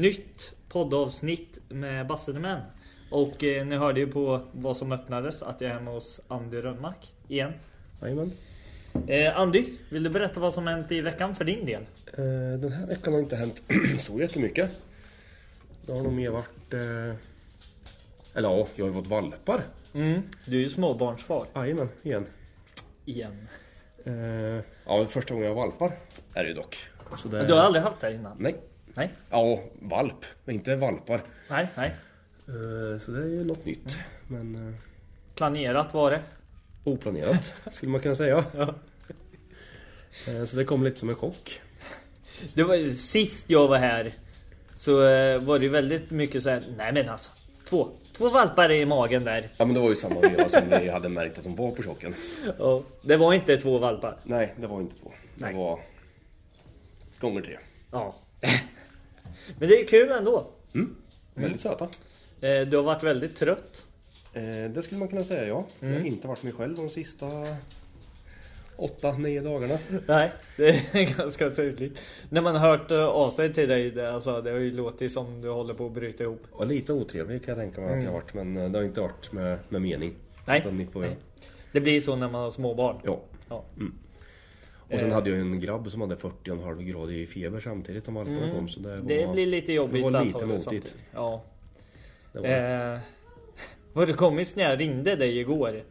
[0.00, 2.60] nytt poddavsnitt med Bassenemän.
[3.10, 6.56] Och eh, ni hörde ju på vad som öppnades att jag är hemma hos Andy
[6.58, 7.52] Rönnmark igen.
[8.02, 8.32] Jajamän.
[9.06, 11.82] Eh, Andy, vill du berätta vad som hänt i veckan för din del?
[12.06, 13.62] Eh, Den här veckan har inte hänt
[14.00, 14.70] så jättemycket.
[15.86, 16.72] Det har nog mer varit...
[16.72, 17.14] eh,
[18.34, 19.60] Eller ja, jag har ju fått valpar.
[19.94, 21.46] Mm, du är ju småbarnsfar.
[21.54, 22.26] Jajamän, igen.
[23.04, 23.48] Igen.
[24.04, 25.92] Eh, Ja, första gången jag har valpar
[26.34, 26.76] är det ju dock.
[27.16, 27.44] Så det...
[27.46, 28.36] Du har aldrig haft det innan?
[28.40, 28.56] Nej.
[28.94, 30.24] Nej, Ja, valp.
[30.46, 31.22] Inte valpar.
[31.50, 31.94] nej, nej.
[32.48, 33.98] Eh, Så det är ju något nytt.
[34.28, 34.74] Men eh,
[35.34, 36.22] Planerat var det.
[36.84, 38.44] oplanerat skulle man kunna säga.
[38.56, 38.74] Ja.
[40.28, 41.60] Eh, Så det kom lite som en chock.
[42.54, 44.12] Det var ju sist jag var här
[44.72, 46.62] så eh, var det ju väldigt mycket så här.
[46.76, 47.30] Nej men alltså,
[47.64, 49.48] två, två valpar i magen där.
[49.56, 51.82] Ja men det var ju samma veva som vi hade märkt att de var på
[51.82, 52.14] chocken.
[52.58, 54.16] Och det var inte två valpar.
[54.24, 55.12] Nej, det var inte två.
[55.34, 55.54] Det Nej.
[55.54, 55.80] var
[57.20, 57.58] gånger tre.
[57.90, 58.14] Ja.
[59.58, 60.46] Men det är kul ändå.
[61.34, 61.84] Väldigt söta.
[62.40, 63.84] Eh, Du har varit väldigt trött.
[64.32, 65.66] Eh, det skulle man kunna säga ja.
[65.80, 67.26] Jag har inte varit mig själv de sista
[68.76, 69.78] åtta, nio dagarna.
[70.06, 71.98] Nej, det är ganska tydligt.
[72.28, 75.12] När man har hört eh, av sig till dig, det, alltså, det har ju låtit
[75.12, 76.42] som du håller på att bryta ihop.
[76.52, 78.34] Och lite otrevlig kan jag tänka mig att jag har varit.
[78.34, 80.14] Men eh, det har inte varit med, med mening.
[80.46, 80.60] Nej.
[80.60, 81.16] Utan ni får, Nej.
[81.72, 82.96] Det blir så när man har småbarn.
[83.04, 83.20] Ja.
[83.48, 83.64] Ja.
[84.92, 88.50] Och sen hade jag en grabb som hade 40,5 grader i feber samtidigt som valparna
[88.50, 88.68] kom.
[88.68, 90.96] Så det, var, Det blir lite jobbigt det var att lite det motigt.
[91.14, 91.42] Ja.
[92.32, 92.98] Det var, Eh,
[93.92, 95.82] var du komiskt när jag ringde dig igår?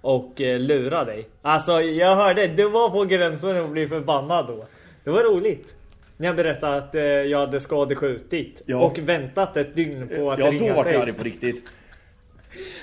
[0.00, 1.28] Och eh, lurade dig.
[1.42, 4.66] Alltså jag hörde, du var på gränsen att bli förbannad då.
[5.04, 5.74] Det var roligt.
[6.16, 8.62] När jag berättade att eh, jag hade skadeskjutit.
[8.66, 8.76] Ja.
[8.76, 10.94] Och väntat ett dygn på att ja, ringa då vart dig.
[10.94, 11.62] jag arg på riktigt.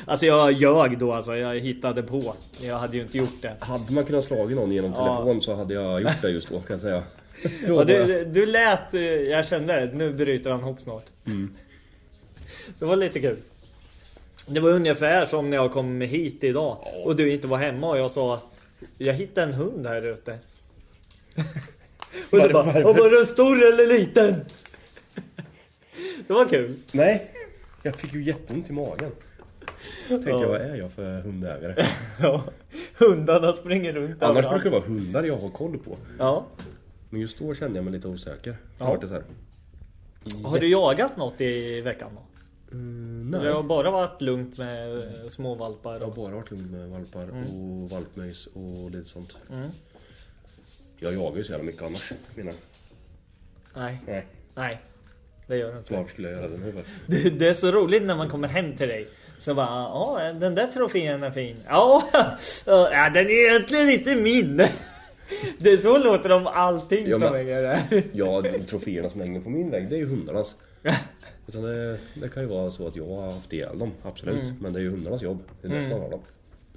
[0.05, 2.35] Alltså jag ljög då alltså, jag hittade på.
[2.61, 3.55] Jag hade ju inte gjort det.
[3.59, 5.15] Hade man kunnat slagit någon genom Ja.
[5.15, 7.03] telefon så hade jag gjort det just då kan jag säga.
[7.67, 11.05] Då var du, du lät, eh, jag kände det, nu bryter han ihop snart.
[11.25, 11.55] Mm.
[12.79, 13.37] Det var lite kul.
[14.47, 17.97] Det var ungefär som när jag kom hit idag och du inte var hemma och
[17.97, 18.39] jag sa
[18.97, 20.37] Jag hittade en hund här ute.
[22.29, 22.87] och du bara?
[22.89, 24.35] "Och var den stor eller liten?
[26.27, 26.75] det var kul.
[26.91, 27.31] Nej,
[27.83, 29.11] jag fick ju jätteont i magen.
[30.07, 30.41] Tänkte Ja.
[30.41, 31.85] jag, vad är jag för hundägare?
[32.19, 32.43] Ja,
[32.97, 35.97] hundarna springer runt Annars brukar det vara hundar jag har koll på.
[36.19, 36.45] Ja.
[37.09, 38.49] Men just då kände jag mig lite osäker.
[38.49, 38.85] Jag Ja.
[38.85, 39.23] har varit så här.
[40.43, 42.21] Har du jagat något i veckan då?
[42.71, 43.51] Mm, Det nej.
[43.53, 47.29] har bara varit lugnt med eh, små valpar Jag har bara varit lugn med valpar
[47.29, 49.37] och valpmöjs och lite sånt.
[49.51, 49.69] Mm.
[50.99, 52.11] Jag jagar ju så jävla mycket annars.
[52.35, 52.53] Menar.
[53.75, 54.79] Nej, Nej, nej.
[55.47, 55.93] Det gör inte.
[55.93, 56.73] varför skulle jag göra det nu?
[57.07, 59.07] Det, det är så roligt när man kommer hem till dig.
[59.39, 61.55] Så bara, ja den där trofén är fin.
[61.67, 62.03] Ja,
[62.65, 64.57] ja den är egentligen inte min.
[65.57, 67.79] Det är så låter de allting Ja, som men- är där.
[68.13, 70.55] Ja, troféerna som hänger på min vägg, det är ju hundarnas.
[71.47, 74.53] Utan det, det kan ju vara så att jag har haft ihjäl dem, absolut.
[74.61, 75.43] Men det är ju hundarnas jobb.
[75.61, 76.19] Det är därför man har dem.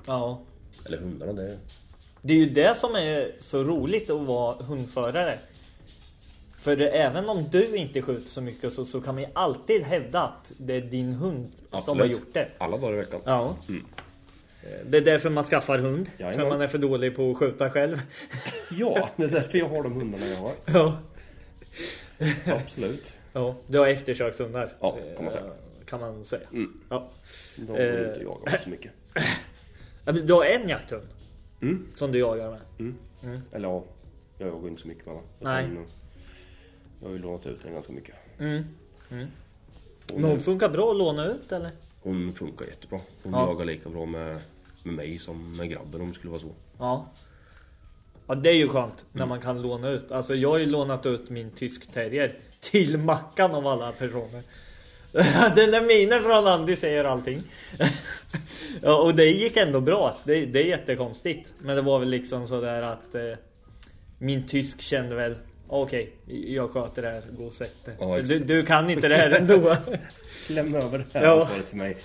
[0.07, 0.41] Ja.
[0.87, 1.57] Eller hundarna, det är...
[2.23, 5.39] Det är ju det som är så roligt att vara hundförare.
[6.67, 10.21] För även om du inte skjuter så mycket så, så kan man ju alltid hävda
[10.23, 12.01] att det är din hund som Absolut.
[12.01, 12.49] har gjort det.
[12.59, 13.21] Alla dagar i veckan.
[13.25, 13.57] Ja.
[14.87, 16.11] Det är därför man skaffar hund.
[16.17, 16.49] För Jajamän.
[16.49, 18.01] man är för dålig på att skjuta själv.
[18.71, 20.53] Ja, det är därför jag har de hundarna jag har.
[20.65, 20.99] Ja.
[22.47, 23.17] Absolut.
[23.33, 24.73] Ja, du har eftersökshundar.
[24.81, 25.45] Ja, kan man säga.
[25.45, 25.51] Eh,
[25.87, 26.43] Kan man säga.
[26.53, 26.81] Mm.
[26.89, 27.11] Ja.
[27.57, 28.09] De går Eh.
[28.09, 28.93] inte jaga med så mycket.
[30.05, 31.07] Ja, Du har en jakthund
[31.63, 31.87] Mm.
[31.95, 32.61] som du jagar med.
[32.79, 32.97] Mm.
[33.53, 33.85] Eller ja,
[34.39, 35.17] jag jagar inte så mycket med.
[35.41, 35.69] Nej.
[37.01, 38.15] Jag har ju lånat ut den ganska mycket.
[38.39, 38.65] Mm.
[39.09, 39.29] Hon,
[40.15, 41.71] Men hon funkar bra att låna ut eller?
[42.03, 43.01] hon funkar jättebra.
[43.23, 43.47] Hon Ja.
[43.47, 44.39] jagar lika bra med,
[44.83, 46.51] med mig som med grabben om det skulle vara så.
[46.79, 47.07] Ja.
[48.27, 49.07] Ja det är ju skönt Mm.
[49.13, 50.13] när man kan låna ut.
[50.13, 54.43] Alltså jag har ju lånat ut min tysk terrier till Mackan av alla personer.
[55.57, 57.43] Den där minen från Andy säger allting.
[58.83, 60.17] ja, och det gick ändå bra.
[60.25, 61.53] Det, det är jättekonstigt.
[61.59, 63.23] Men det var väl liksom sådär att eh,
[64.19, 65.35] min tysk kände väl
[65.69, 67.23] Okej, jag sköter det här.
[67.39, 67.89] Gå och sätt.
[68.01, 68.29] Ja, exakt.
[68.29, 69.77] du, du kan inte det här ändå.
[70.49, 71.41] Lämna över det här Ja.
[71.41, 71.97] ansvaret till mig.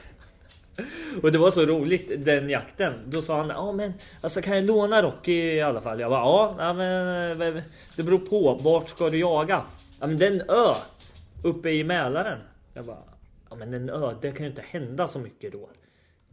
[1.24, 2.94] Och det var så roligt den jakten.
[3.06, 6.00] Då sa han ja men alltså kan jag låna Rocky i alla fall?
[6.00, 7.64] Jag bara ja, ja men eh,
[7.96, 8.60] det beror på.
[8.62, 9.62] Vart ska du jaga?
[10.00, 10.74] Ja men det är en ö
[11.44, 12.40] uppe i Mälaren.
[12.74, 13.04] Jag bara
[13.50, 15.70] ja men en ö, det kan ju inte hända så mycket då.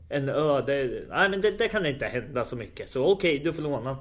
[0.08, 2.88] En ö, det, nej men det, det kan inte hända så mycket.
[2.90, 3.96] Så okej, du får låna.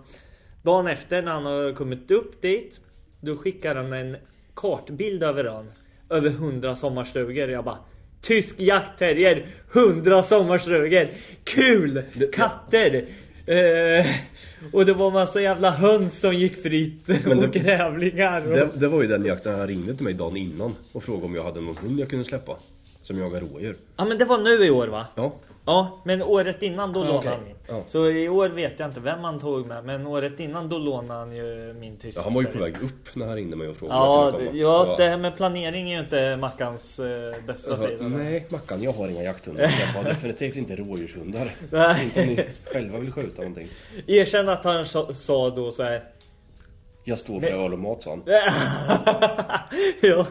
[0.64, 2.82] Dagen efter när han har kommit upp dit.
[3.22, 4.18] Då skickar han en
[4.54, 5.66] kartbild över ön.
[6.10, 7.50] Över hundra sommarstugor.
[7.50, 7.78] Jag bara
[8.22, 11.08] Tysk jaktterrier, hundra sommarstugor.
[11.44, 12.04] Kul!
[12.34, 13.06] Katter!
[13.46, 14.06] Eh,
[14.74, 18.42] och det var massa jävla höns som gick fritt Men och det- grävlingar.
[18.48, 18.54] Och...
[18.58, 21.36] Det, det var ju den jakten han ringde till mig dagen innan och frågade om
[21.36, 22.58] jag hade någon hund jag kunde släppa.
[23.02, 23.76] Som jagar rådjur.
[23.98, 25.08] Ja men det var nu i år va?
[25.16, 25.34] Ja,
[25.68, 27.32] Ja, men året innan då Ja, lånade okej.
[27.32, 27.56] han min.
[27.68, 27.84] Ja.
[27.88, 31.20] Så i år vet jag inte vem han tog med, men året innan då lånade
[31.20, 32.20] han ju min tyska.
[32.20, 34.40] ja han var ju på väg upp när han ringde mig och frågade om Ja,
[34.42, 38.08] jag ja, Jag det här med planering är ju inte Mackans eh, bästa sa, sida.
[38.08, 39.64] nej Mackan, jag har inga jakthundar.
[39.80, 41.52] Jag har definitivt inte rådjurshundar.
[42.04, 43.68] Inte om ni själva vill skjuta någonting.
[44.08, 46.04] Erkänn att han sa, sa då så här.
[47.04, 48.24] Jag står för öl och mat, sa han.
[50.02, 50.26] ja.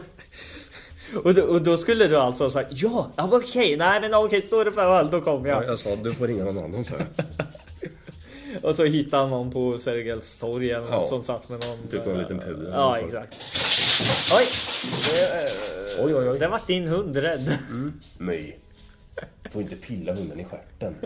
[1.23, 4.41] Och då, och då skulle du alltså ha sagt ja, ja okej, nej men okej,
[4.41, 5.63] står det för öl då kommer jag.
[5.63, 7.07] Ja, jag sa, du får ringa någon annan, sa jag.
[8.63, 11.05] Och så hittade han någon på Sergels torg eller Ja.
[11.07, 11.87] som satt med någon...
[11.91, 13.35] Typ någon liten pudel eller Ja, exakt.
[14.37, 14.45] Oj!
[15.13, 15.49] Det,
[16.03, 16.39] Oj, oj, oj.
[16.39, 17.57] det vart din hund rädd.
[18.17, 18.53] My.
[19.51, 20.95] Får inte pilla hunden i stjärten.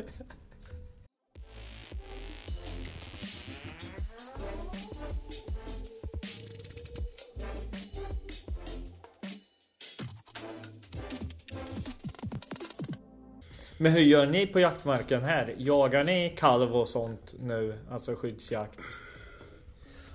[13.82, 15.56] Men hur gör ni på jaktmarken här?
[15.58, 17.74] Jagar ni kalv och sånt nu?
[17.92, 18.80] Alltså skyddsjakt?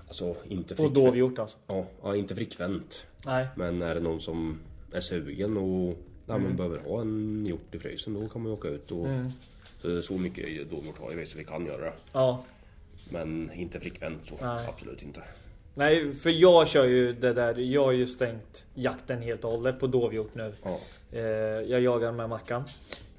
[0.07, 0.95] Alltså, inte Och frekvent.
[0.95, 1.57] dovhjort alltså?
[1.67, 3.07] Ja, ja, inte frekvent.
[3.25, 3.47] Nej.
[3.57, 4.59] Men är det någon som
[4.93, 5.97] är sugen och
[6.27, 6.43] ja, Mm.
[6.47, 9.07] men behöver ha en hjort i frysen, då kan man ju åka ut och...
[9.83, 11.93] Så, så mycket dovhjort har vi så vi kan göra det.
[12.12, 12.45] Ja.
[13.11, 14.67] Men inte frekvent så, Nej.
[14.69, 15.23] absolut inte.
[15.75, 17.55] Nej, för jag kör ju det där.
[17.59, 20.53] Jag har ju stängt jakten helt och hållet på dovhjort nu.
[20.62, 20.79] Ja.
[21.12, 21.21] Eh,
[21.71, 22.65] jag jagar med Mackan.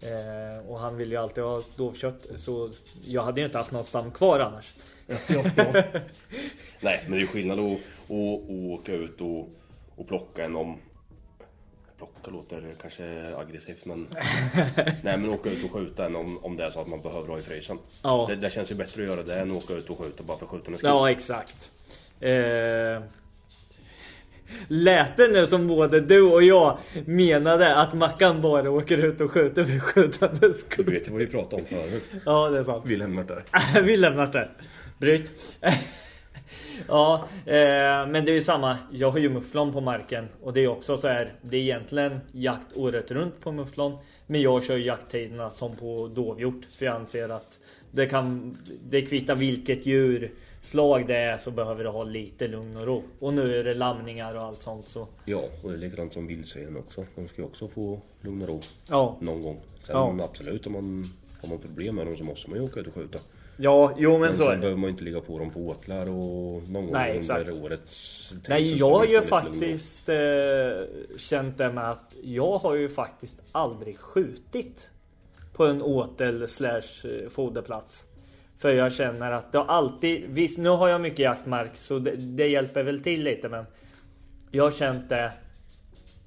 [0.01, 2.27] Eh, och han vill ju alltid ha dovkött.
[2.35, 2.69] Så
[3.05, 4.73] jag hade ju inte haft någon stam kvar annars.
[6.79, 9.49] Nej, men det är skillnad att, att, att åka ut och,
[9.95, 10.77] och plocka en om...
[11.97, 14.07] Plocka låter kanske aggressivt men...
[15.03, 17.27] Nej men åka ut och skjuta en om, om det är så att man behöver
[17.27, 17.79] ha i frysen.
[18.01, 18.25] Ja.
[18.29, 20.37] Det, det känns ju bättre att göra det än att åka ut och skjuta bara
[20.37, 20.89] för skjutandets skull.
[20.89, 21.71] Ja, exakt.
[22.19, 23.01] Eh,
[24.67, 29.31] lät det nu som både du och jag menade att Mackan bara åker ut och
[29.31, 30.85] skjuter för skjutandets Du skull?
[30.85, 32.11] vet ju vad vi pratade om förut.
[32.25, 32.83] Ja, det är sant.
[32.87, 33.43] Vi lämnar där.
[33.81, 34.49] Vi lämnar det.
[34.97, 35.33] Bryt.
[36.87, 38.77] ja, eh, men det är ju samma.
[38.91, 41.33] Jag har ju mufflon på marken och det är också så här.
[41.41, 43.97] Det är egentligen jakt året runt på mufflon.
[44.27, 46.61] Men jag kör jakttiderna som på dovhjort.
[46.77, 47.59] För jag anser att
[47.91, 48.57] det kan.
[48.89, 49.85] Det kvittar vilket
[50.67, 53.03] djurslag det är så behöver det ha lite lugn och ro.
[53.19, 55.07] Och nu är det lamningar och allt sånt så.
[55.25, 57.05] Ja, och det är likadant som vildsvinen också.
[57.15, 59.59] De ska ju också få lugn och ro Ja, någon gång.
[59.79, 60.17] Sen Ja.
[60.23, 61.05] absolut, om man
[61.41, 63.19] har man problem med dem så måste man ju åka ut och skjuta.
[63.57, 64.57] ja, jo men, Men så är det.
[64.57, 67.61] behöver man inte ligga på dem på åtlar och någon gång Nej, under exakt.
[67.63, 70.17] årets tid Nej, jag har ju faktiskt eh,
[71.17, 74.91] känt det med att jag har ju faktiskt aldrig skjutit
[75.53, 78.07] på en åtel slash eh, foderplats.
[78.57, 82.47] För jag känner att det alltid, visst nu har jag mycket jaktmark så det, det
[82.47, 83.65] hjälper väl till lite men
[84.51, 85.31] jag har känt det.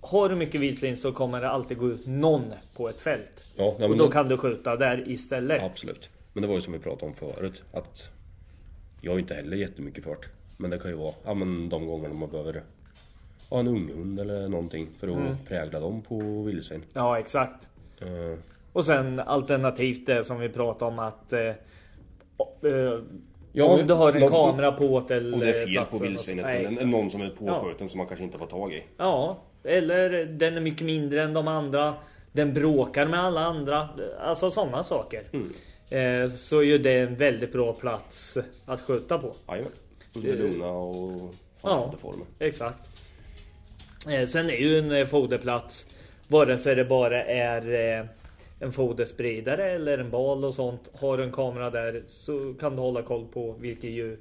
[0.00, 2.44] Har du mycket vildsvin så kommer det alltid gå ut någon
[2.76, 3.44] på ett fält.
[3.56, 5.62] Ja, nej, Och då det- kan du skjuta där istället.
[5.62, 6.10] Absolut.
[6.32, 7.62] Men det var ju som vi pratade om förut.
[7.72, 8.10] Att
[9.00, 10.28] jag har inte heller jättemycket fart.
[10.56, 12.62] Men det kan ju vara ja, men de gångerna man behöver
[13.48, 15.36] ha en unghund eller någonting för att Mm.
[15.48, 16.82] prägla dem på vildsvin.
[16.94, 17.68] Ja exakt.
[18.00, 18.38] Eh,
[18.72, 21.52] Och sen alternativt det som vi pratade om att eh,
[22.64, 22.98] eh,
[23.52, 26.04] Ja, om du har en kamera på åtel om det är fel på och så-
[26.04, 28.82] vildsvinet eller någon som är påskjuten som man kanske inte får tag i.
[28.96, 31.94] Ja, eller den är mycket mindre än de andra.
[32.32, 33.88] Den bråkar med alla andra.
[34.20, 35.22] Alltså sådana saker.
[35.32, 35.50] Mm.
[36.24, 39.34] Eh, så är ju det en väldigt bra plats att skjuta på.
[39.48, 39.72] Jajamän.
[40.16, 41.68] Under lugna och Ja.
[41.70, 42.26] sansade former.
[42.38, 42.82] Exakt.
[44.08, 45.86] Eh, sen är ju en eh, foderplats
[46.28, 48.04] vare sig det bara är eh,
[48.60, 50.90] en foderspridare eller en bal och sånt.
[51.00, 54.18] Har du en kamera där så kan du hålla koll på vilka djur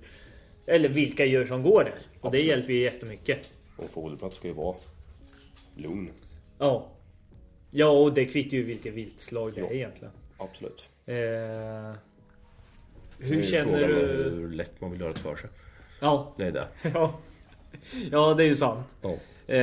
[0.65, 1.95] eller vilka djur som går där.
[2.21, 3.49] Och det hjälper ju jättemycket.
[3.77, 4.75] Och foderplats ska ju vara
[5.75, 6.09] lugn.
[6.57, 6.87] Ja.
[7.71, 9.71] Ja, och det kvittar ju vilket viltslag det är Ja.
[9.71, 10.13] egentligen.
[10.37, 10.89] Absolut.
[11.05, 11.15] Eh,
[13.19, 13.93] hur är känner du?
[13.93, 15.49] hur lätt man vill göra det för sig.
[16.01, 16.67] Ja, Det är det.
[16.93, 17.19] ja.
[18.11, 18.87] ja, det är ju sant.
[19.01, 19.15] Ja.
[19.47, 19.59] Eh,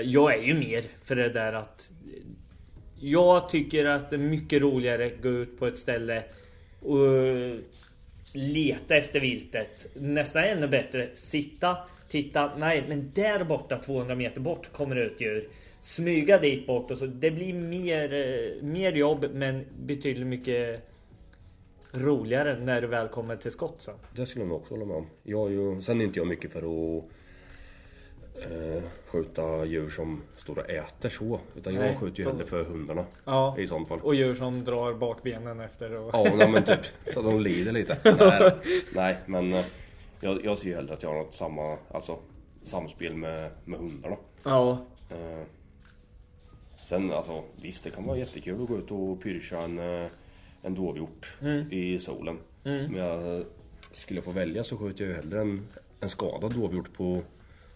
[0.00, 1.92] jag är ju mer för det där att
[3.00, 6.24] jag tycker att det är mycket roligare att gå ut på ett ställe
[6.80, 6.98] och
[8.32, 9.86] leta efter viltet.
[9.94, 11.76] Nästan ännu bättre sitta,
[12.08, 15.48] titta, nej men där borta 200 meter bort kommer det ut djur.
[15.80, 17.06] Smyga dit bort och så.
[17.06, 20.88] Det blir mer, mer jobb men betydligt mycket
[21.92, 23.94] roligare när du väl kommer till skott sen.
[24.14, 25.06] Det skulle jag nog också hålla med om.
[25.22, 26.58] Jag är ju, sen är inte jag mycket för
[26.98, 27.04] att
[28.42, 31.40] eh, skjuta djur som står och äter så.
[31.56, 33.04] Utan Nej, jag skjuter ju de- hellre för hundarna.
[33.24, 33.58] Ja.
[33.58, 34.00] I sånt fall.
[34.00, 36.10] Och djur som drar bakbenen efter och...
[36.12, 36.80] Ja, nej, men typ
[37.12, 37.98] så att de lider lite.
[38.04, 38.50] Nej, då.
[38.94, 39.64] nej men eh,
[40.20, 42.18] jag, jag ser ju hellre att jag har något samma, alltså
[42.62, 44.16] samspel med, med hundarna.
[44.44, 44.78] Ja.
[45.10, 45.44] Eh,
[46.86, 50.06] sen alltså visst, det kan vara jättekul att gå ut och pyrscha en, eh,
[50.62, 51.36] en dovhjort
[51.70, 52.38] i solen.
[52.62, 53.44] Men jag
[53.92, 55.66] skulle få välja så skjuter jag ju hellre en,
[56.00, 57.22] en skadad dovhjort på,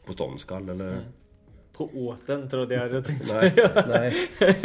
[0.07, 1.01] på ståndskall eller...
[1.73, 3.53] På åten trodde jag du tänkte Nej,
[3.89, 4.29] nej.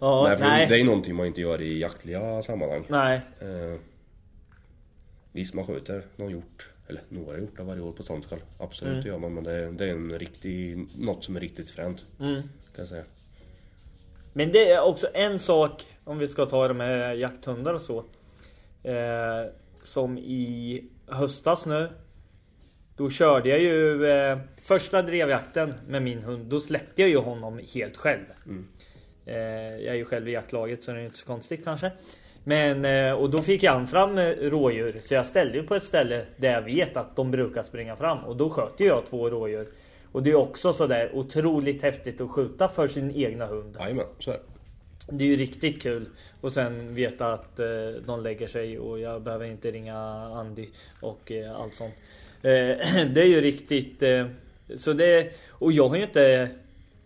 [0.00, 0.66] Ja, nej, för nej.
[0.66, 2.84] det är ju någonting man inte gör i jaktliga sammanhang.
[2.88, 3.20] Nej.
[3.40, 3.80] Eh,
[5.32, 8.38] visst, man skjuter någon hjort, eller några hjortar varje år på ståndskall.
[8.58, 11.70] Absolut det gör man, men det är, det är en riktig, något som är riktigt
[11.70, 12.06] fränt.
[12.18, 12.42] Kan
[12.76, 13.04] jag säga.
[14.32, 17.98] Men det är också en sak om vi ska ta det med jakthundar och så.
[18.82, 19.52] Eh,
[19.82, 21.90] som i höstas nu.
[22.98, 26.46] Då körde jag ju eh, första drevjakten med min hund.
[26.46, 28.24] Då släppte jag ju honom helt själv.
[29.26, 29.36] Eh,
[29.76, 31.92] jag är ju själv i jaktlaget så det är inte så konstigt kanske.
[32.44, 36.26] Men eh, och då fick han fram rådjur så jag ställde ju på ett ställe
[36.36, 39.68] där jag vet att de brukar springa fram och då sköt jag två rådjur.
[40.12, 43.76] Och det är också sådär otroligt häftigt att skjuta för sin egna hund.
[43.80, 44.42] Jajamän, så är det.
[45.10, 46.08] Det är ju riktigt kul.
[46.40, 47.66] Och sen veta att eh,
[48.06, 49.96] de lägger sig och jag behöver inte ringa
[50.34, 50.68] Andy
[51.00, 51.94] och eh, allt sånt.
[52.42, 54.02] Eh, det är ju riktigt...
[54.02, 54.26] Eh,
[54.76, 55.32] så det...
[55.48, 56.50] Och jag har ju inte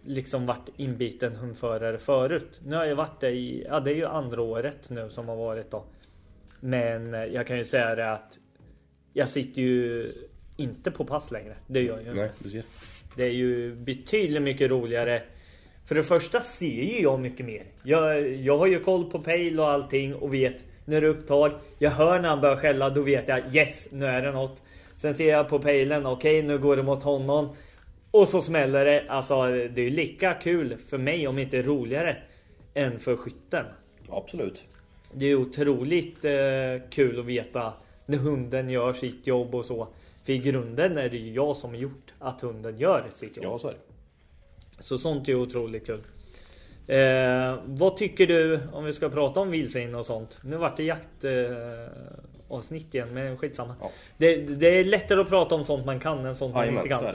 [0.03, 2.61] liksom varit inbiten hundförare förut.
[2.65, 3.67] Nu har jag varit det i...
[3.69, 5.85] Ja det är ju andra året nu som har varit då.
[6.61, 8.39] Men eh, jag kan ju säga det att
[9.13, 10.13] jag sitter ju
[10.57, 11.57] inte på pass längre.
[11.67, 12.33] Det gör jag ju inte.
[12.43, 12.65] Nej, ser.
[13.17, 15.23] Det är ju betydligt mycket roligare.
[15.87, 17.65] För det första ser ju jag mycket mer.
[17.83, 21.53] Jag, jag har ju koll på pejl och allting och vet när det är upptag.
[21.79, 24.63] Jag hör när han börjar skälla, då vet jag yes, nu är det något.
[25.03, 27.49] Sen ser jag på pejlen, okej nu går det mot honom.
[28.11, 29.05] Och så smäller det.
[29.09, 32.17] Alltså det är ju lika kul för mig, om inte roligare,
[32.75, 33.65] än för skytten.
[34.09, 34.65] Absolut.
[35.13, 36.33] Det är otroligt eh,
[36.91, 37.73] kul att veta
[38.07, 39.89] när hunden gör sitt jobb och så.
[40.25, 43.45] För i grunden är det ju jag som har gjort att hunden gör sitt jobb.
[43.45, 43.79] Ja, så är det.
[44.83, 46.01] Så sånt är otroligt kul.
[46.87, 50.41] Eh, vad tycker du om vi ska prata om vildsvin och sånt?
[50.45, 51.33] Nu vart det jakt eh,
[52.53, 53.75] avsnitt igen men skitsamma.
[53.81, 53.91] Ja.
[54.17, 57.15] Det, det är lättare att prata om sånt man kan än sånt man Jajamän, inte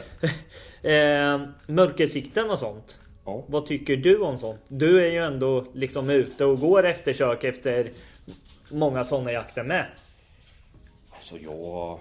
[0.81, 0.91] kan.
[0.91, 2.99] eh, mörkersikten och sånt.
[3.25, 3.43] Ja.
[3.47, 4.59] Vad tycker du om sånt?
[4.67, 7.91] Du är ju ändå liksom ute och går eftersök efter
[8.71, 9.85] många sådana jakter med.
[11.09, 11.99] Alltså jag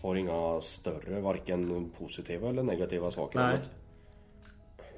[0.00, 3.56] har inga större, varken positiva eller negativa saker Nej.
[3.56, 3.68] det.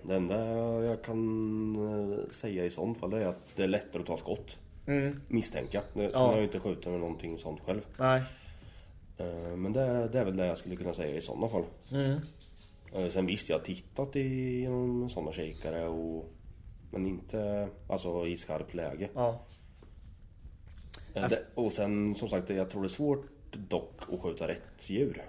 [0.02, 0.36] Det enda
[0.84, 4.58] jag kan eh, säga i sånt fall är att det är lättare att ta skott.
[5.28, 5.82] Misstänka.
[5.94, 6.18] Det, Sen Ja.
[6.26, 7.80] har jag inte skjutit med någonting sånt själv.
[7.98, 8.22] Nej.
[9.18, 11.64] Eh, Men det, det är väl det jag skulle kunna säga i sådana fall.
[12.92, 16.28] Eh, Sen visst, jag har tittat i genom sådana kikare och
[16.90, 19.08] Men inte alltså i skarpt läge.
[19.14, 19.40] Ja.
[21.14, 24.62] Eh, det, och sen som sagt, jag tror det är svårt dock att skjuta rätt
[24.90, 25.22] djur.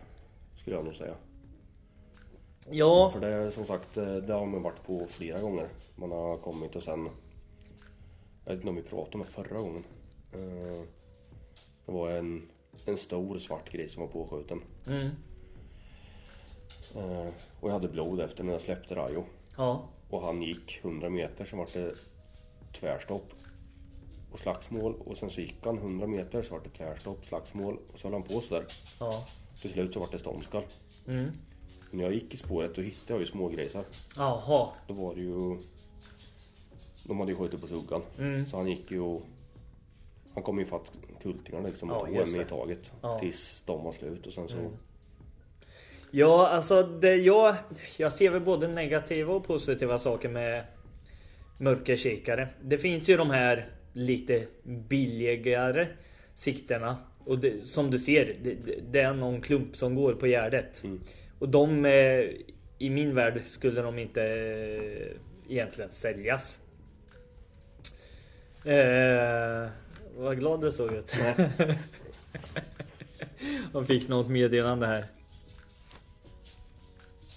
[0.62, 1.16] Skulle jag nog säga.
[2.70, 3.10] Ja.
[3.14, 5.68] För det som sagt, eh, det har man varit på flera gånger.
[5.96, 7.10] Man har kommit och sen...
[8.46, 9.84] Jag vet inte om vi pratade om det förra gången.
[10.34, 10.82] Eh,
[11.86, 12.50] Det var en,
[12.86, 14.62] en stor svart gris som var påskjuten.
[14.88, 15.10] Mm.
[16.96, 17.28] Eh,
[17.60, 19.24] Och jag hade blod efter när jag släppte Rajo.
[19.58, 19.88] Ja.
[20.10, 21.94] Och han gick 100 meter, sen var det
[22.80, 23.34] tvärstopp
[24.32, 24.96] och slagsmål.
[25.06, 27.78] Och sen så gick han 100 meter, så var det tvärstopp, slagsmål.
[27.94, 28.66] Och så höll han på sådär.
[29.00, 29.26] Ja.
[29.62, 30.64] Till slut så var det ståndskall.
[31.08, 31.32] Mm.
[31.92, 33.86] När jag gick i spåret då hittade jag ju smågrisar.
[34.18, 34.70] Jaha.
[34.88, 35.58] Då var det ju...
[37.04, 38.02] De hade ju skjutit på suggan.
[38.20, 38.46] Mm.
[38.46, 39.22] Så han gick ju och...
[40.34, 40.92] Han kom ju fatt
[41.22, 42.94] kultingarna liksom och Ja, tog en i taget.
[43.02, 43.08] Ja.
[43.10, 43.20] Mm.
[43.20, 44.56] Tills de var slut och sen så...
[46.12, 47.56] Ja, alltså det jag,
[47.98, 50.64] jag ser väl både negativa och positiva saker med
[51.58, 52.48] mörkerkikare.
[52.62, 55.88] Det finns ju de här lite billigare
[56.34, 56.98] sikterna.
[57.26, 58.56] Och det, som du ser, det,
[58.92, 60.84] det- är någon klump som går på gärdet.
[61.40, 62.26] Och de, eh,
[62.78, 66.60] i min värld skulle de inte eh, egentligen säljas.
[68.66, 69.70] Eh,
[70.18, 71.14] vad glad du såg ut.
[73.74, 75.06] Och fick något meddelande här.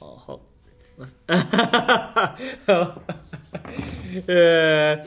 [0.00, 0.38] Jaha.
[4.26, 4.98] Eh,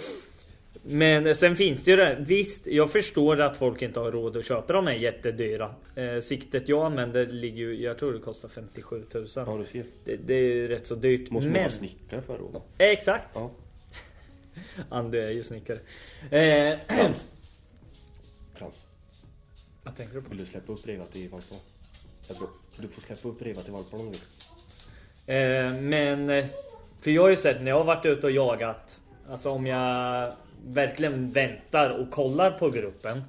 [0.84, 2.18] Men sen finns det ju det.
[2.20, 5.76] Visst, jag förstår att folk inte har råd att köpa de här jättedyra.
[5.96, 9.28] Eh, siktet jag använder ligger ju, jag tror det kostar 57 000.
[9.36, 9.86] Ja du ser.
[10.04, 11.32] Det, det är ju rätt så dyrt.
[11.32, 11.62] Måste man men...
[11.62, 12.64] vara snickare för då?
[12.78, 13.28] Exakt!
[13.34, 13.52] Ja.
[14.89, 15.80] Andy är ju snickare.
[16.32, 17.28] Eh, Frans.
[18.54, 18.86] Frans.
[19.84, 20.30] vad tänker du på?
[20.30, 21.62] Vill du släppa upp revat i valparna?
[22.28, 24.20] Jag tror, du får släppa upp revat i om vill.
[25.25, 26.46] Eh, men eh,
[27.01, 29.00] för jag har ju sett när jag har varit ute och jagat.
[29.30, 30.34] Alltså om jag
[30.66, 33.24] verkligen väntar och kollar på gruppen.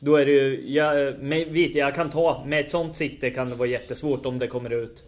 [0.00, 3.50] Då är det ju, jag, med, vet, jag kan ta, med ett sånt sikte kan
[3.50, 5.04] det vara jättesvårt om det kommer ut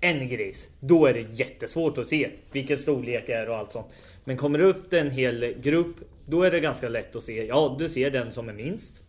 [0.00, 0.68] en gris.
[0.80, 3.86] Då är det jättesvårt att se vilken storlek det är och allt sånt.
[4.24, 7.46] Men kommer det upp en hel grupp, då är det ganska lätt att se.
[7.46, 9.02] Ja, du ser den som är minst.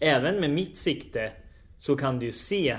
[0.00, 1.32] Även med mitt sikte
[1.78, 2.78] så kan du se, eh,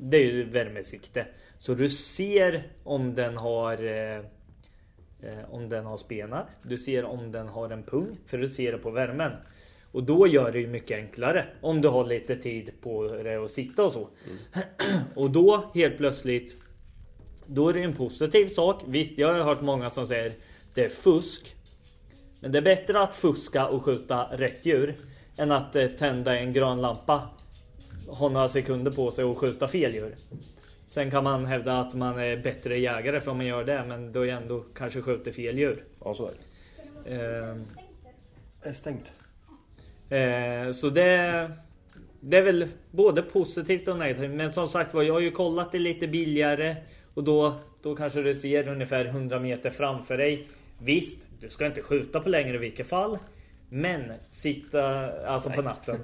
[0.00, 1.26] det är ju värmesikte.
[1.58, 4.16] Så du ser om den har eh,
[5.22, 6.46] eh, om den har spenar.
[6.62, 9.32] Du ser om den har en pung, för du ser det på värmen.
[9.96, 13.50] Och då gör det ju mycket enklare om du har lite tid på dig att
[13.50, 14.08] sitta och så.
[15.14, 16.56] och då helt plötsligt
[17.46, 18.82] då är det en positiv sak.
[18.86, 20.34] Visst, jag har hört många som säger
[20.74, 21.56] det är fusk.
[22.40, 24.94] Men det är bättre att fuska och skjuta rätt djur
[25.36, 27.28] än att eh, tända en grön lampa,
[28.08, 30.14] ha några sekunder på sig och skjuta fel djur.
[30.88, 34.12] Sen kan man hävda att man är bättre jägare för om man gör det, men
[34.12, 35.84] då är ändå kanske skjuter fel djur.
[36.04, 36.32] Ja, så är
[37.04, 37.14] det.
[37.14, 37.56] Eh,
[38.62, 39.12] Det är stängt.
[40.10, 41.50] Eh, så det,
[42.20, 44.30] det är väl både positivt och negativt.
[44.30, 46.76] Men som sagt var, jag har ju kollat det lite billigare.
[47.14, 50.48] Och då, då kanske du ser ungefär 100 meter framför dig.
[50.78, 53.18] Visst, du ska inte skjuta på längre i vilket fall.
[53.68, 55.96] Men sitta, alltså på natten.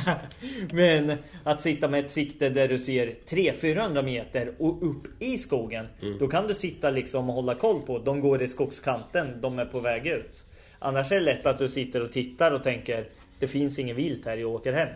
[0.72, 5.86] Men att sitta med ett sikte där du ser 300-400 meter och upp i skogen.
[6.20, 7.98] Då kan du sitta liksom och hålla koll på.
[7.98, 10.44] De går i skogskanten, de är på väg ut.
[10.78, 14.26] Annars är det lätt att du sitter och tittar och tänker Det finns inget vilt
[14.26, 14.88] här, jag åker hem.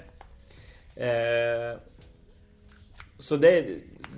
[0.97, 1.79] Eh,
[3.19, 3.67] så det,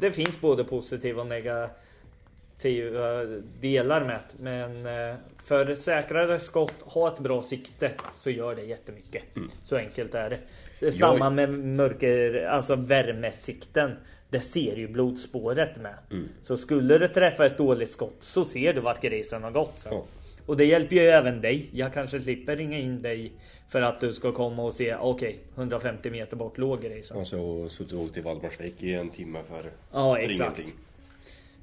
[0.00, 3.25] det finns både positiva och negativa
[3.61, 4.43] delar med det.
[4.43, 9.23] Men eh, för säkrare skott, ha ett bra sikte så gör det jättemycket.
[9.65, 10.39] Så enkelt är det.
[10.81, 13.97] Det är Jag- samma med mörker, alltså värmesikten.
[14.28, 15.95] Det ser ju blodspåret med.
[16.43, 19.75] Så skulle du träffa ett dåligt skott så ser du vart grisen har gått.
[19.80, 19.93] sen.
[19.93, 20.04] Ja.
[20.47, 21.69] Och det hjälper ju även dig.
[21.73, 23.33] Jag kanske slipper ringa in dig
[23.69, 27.17] för att du ska komma och se, okej, 150 meter bort låg grisen.
[27.17, 30.59] Och så suttit och åkt till Valdemarsvik i en timme för, Ja, för exakt.
[30.59, 30.79] ingenting.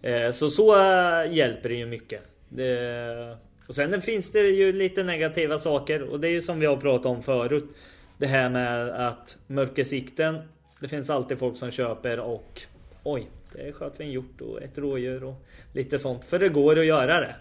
[0.01, 2.21] Eh, Så så eh, hjälper det ju mycket.
[2.49, 3.37] Det,
[3.67, 6.77] och sen finns det ju lite negativa saker och det är ju som vi har
[6.77, 7.65] pratat om förut.
[8.17, 10.37] Det här med att mörkersikten.
[10.79, 12.61] Det finns alltid folk som köper och
[13.03, 15.35] oj, det sköt vi en hjort och ett rådjur och
[15.73, 16.25] lite sånt.
[16.25, 17.35] För det går att göra det.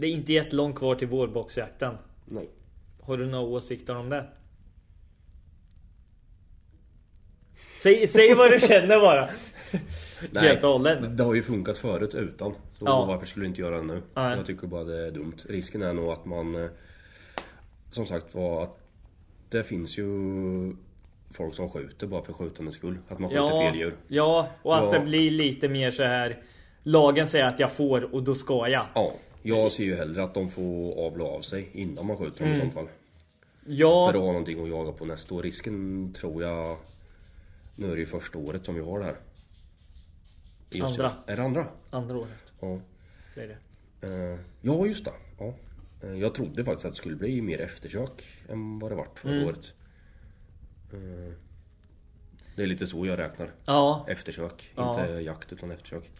[0.00, 1.94] Det är inte jättelångt kvar till vårboxjakten.
[2.24, 2.48] Nej.
[3.02, 4.26] Har du några åsikter om det?
[7.82, 9.28] Säg, säg vad du känner bara.
[10.40, 11.16] Helt och hållet.
[11.16, 12.52] Det har ju funkat förut utan.
[12.52, 13.04] Så Ja.
[13.04, 14.02] varför skulle du inte göra det nu?
[14.14, 14.36] Nej.
[14.36, 15.36] Jag tycker bara det är dumt.
[15.48, 16.54] Risken är nog att man...
[16.64, 16.70] eh,
[17.90, 18.78] Som sagt var att
[19.48, 20.06] det finns ju
[21.30, 22.98] folk som skjuter bara för skjutandets skull.
[23.08, 23.96] Att man skjuter Ja, fel djur.
[24.08, 24.98] ja, och att Ja.
[24.98, 26.42] det blir lite mer så här.
[26.82, 28.86] Lagen säger att jag får och då ska jag.
[28.94, 29.12] Ja.
[29.42, 32.58] Jag ser ju hellre att de får avla av sig innan man skjuter dem i
[32.60, 32.86] sånt fall.
[32.86, 32.92] För
[33.72, 35.42] Ja, att ha någonting att jaga på nästa år.
[35.42, 36.78] Risken tror jag...
[37.76, 39.16] Nu är det ju första året som vi har det här.
[40.70, 40.86] I Andra.
[40.90, 41.24] Östergötland.
[41.30, 41.66] Är det andra?
[41.90, 42.52] andra året.
[42.60, 42.80] Ja.
[43.34, 43.58] Det är
[44.00, 44.32] det.
[44.32, 45.12] Eh, ja, just det.
[45.38, 45.54] Ja.
[46.02, 49.32] Eh, jag trodde faktiskt att det skulle bli mer eftersök än vad det vart förra
[49.32, 49.46] Mm.
[49.48, 49.72] året.
[50.92, 51.32] Eh,
[52.56, 53.50] det är lite så jag räknar.
[53.64, 54.72] Ja, Eftersök.
[54.76, 54.90] Ja.
[55.00, 56.10] Inte jakt utan eftersök.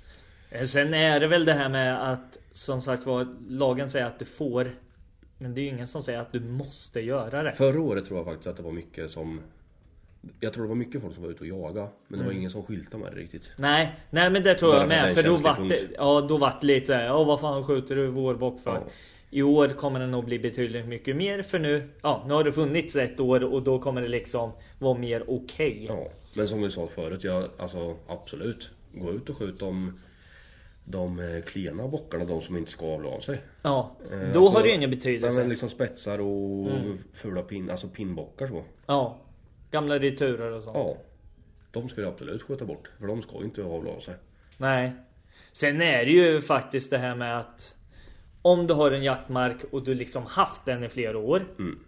[0.50, 4.18] Eh, Sen är det väl det här med att som sagt var lagen säger att
[4.18, 4.70] du får.
[5.38, 7.52] Men det är ju ingen som säger att du måste göra det.
[7.52, 9.40] Förra året tror jag faktiskt att det var mycket som...
[10.40, 12.36] Jag tror det var mycket folk som var ute och jaga Men det var Mm.
[12.38, 13.52] ingen som skyltade med det riktigt.
[13.56, 15.08] Nej, nej men det tror Bara jag för med.
[15.08, 17.96] en För då vart det, ja, då vart det lite såhär, ja vad fan skjuter
[17.96, 18.70] du vårbock för?
[18.74, 18.82] Ja.
[19.30, 22.52] I år kommer det nog bli betydligt mycket mer för nu, ja nu har det
[22.52, 25.84] funnits ett år och då kommer det liksom vara mer okej.
[25.88, 26.08] Ja.
[26.36, 28.70] Men som vi sa förut, jag, alltså absolut.
[28.94, 30.00] Gå ut och skjut de,
[30.90, 33.40] de eh, klena bockarna, de som inte ska avla av sig.
[33.62, 35.38] Ja, Eh, då alltså, har det ingen Nej, betydelse.
[35.40, 36.98] men liksom spetsar och Mm.
[37.12, 38.64] fula pin, alltså pinnbockar så.
[38.87, 39.18] Ja,
[39.70, 40.76] gamla returer och sånt.
[40.76, 40.96] Ja.
[41.70, 42.90] De ska du absolut skjuta bort.
[42.98, 44.14] För de ska inte avla av sig.
[44.57, 44.92] Nej.
[45.53, 47.74] Sen är det ju faktiskt det här med att
[48.42, 51.46] om du har en jaktmark och du liksom haft den i flera år.
[51.59, 51.79] Mm.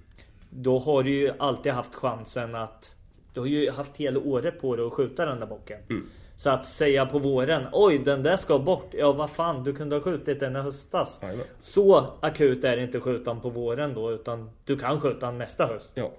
[0.50, 2.94] Då har du ju alltid haft chansen att
[3.34, 5.80] du har ju haft hela året på dig att skjuta den där bocken.
[5.90, 6.06] Mm.
[6.42, 8.94] Så att säga på våren, oj den där ska bort.
[8.94, 11.20] Ja vad fan, du kunde ha skjutit den i höstas.
[11.22, 11.46] Jajamän.
[11.58, 15.66] Så akut är det inte skjutan på våren då utan du kan skjuta den nästa
[15.66, 15.92] höst.
[15.94, 16.12] Ja.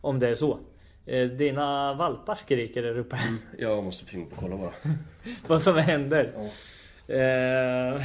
[0.00, 0.58] Om det är så.
[1.06, 3.18] Eh, Dina valpar skriker där uppe.
[3.58, 4.72] Jag måste pinga på och kolla bara.
[5.46, 6.32] vad som händer.
[6.36, 7.14] Ja.
[7.14, 8.02] Eh,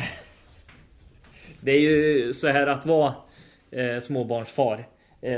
[1.62, 3.14] det är ju så här att vara
[3.72, 4.88] eh, småbarnsfar.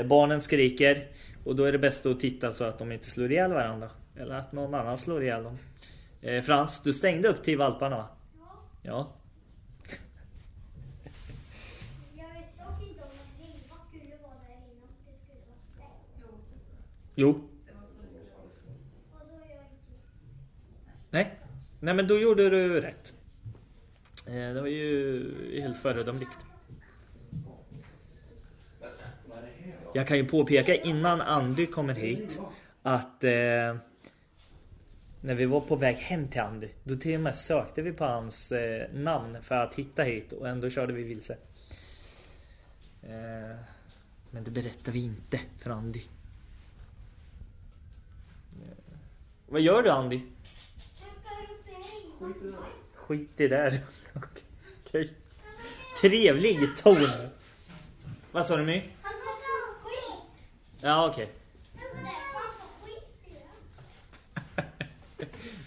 [0.04, 1.06] Barnen skriker
[1.44, 3.90] och då är det bäst att titta så att de inte slår ihjäl varandra.
[4.16, 5.58] Eller att någon annan slår ihjäl dem.
[6.22, 8.08] Eh, Frans, du stängde upp till valparna va?
[8.82, 9.12] Ja.
[12.14, 15.58] Jag vet dock inte om en rimma skulle vara där inne och det skulle vara
[15.74, 15.90] stängt.
[17.14, 17.48] Jo.
[21.10, 21.38] Nej.
[21.80, 23.14] Nej men då gjorde du rätt.
[24.26, 26.38] Eh, det var ju helt föredömligt.
[29.94, 32.40] Jag kan ju påpeka innan Andy kommer hit
[32.82, 33.76] att eh,
[35.20, 38.04] när vi var på väg hem till Andy då till och med sökte vi på
[38.04, 41.36] hans eh, namn för att hitta hit och ändå körde vi vilse.
[43.02, 43.56] Eh,
[44.30, 46.02] men det berättar vi inte för Andy.
[48.62, 48.94] Eh,
[49.48, 50.16] vad gör du Andy?
[50.16, 50.22] I.
[52.94, 53.80] Skit i det där.
[54.86, 55.12] Okej.
[56.00, 57.08] Trevlig ton.
[58.32, 58.82] Vad sa du My?
[59.02, 59.12] Han
[59.84, 60.22] skit.
[60.80, 61.32] Ja okej.
[61.74, 63.32] Han får skit i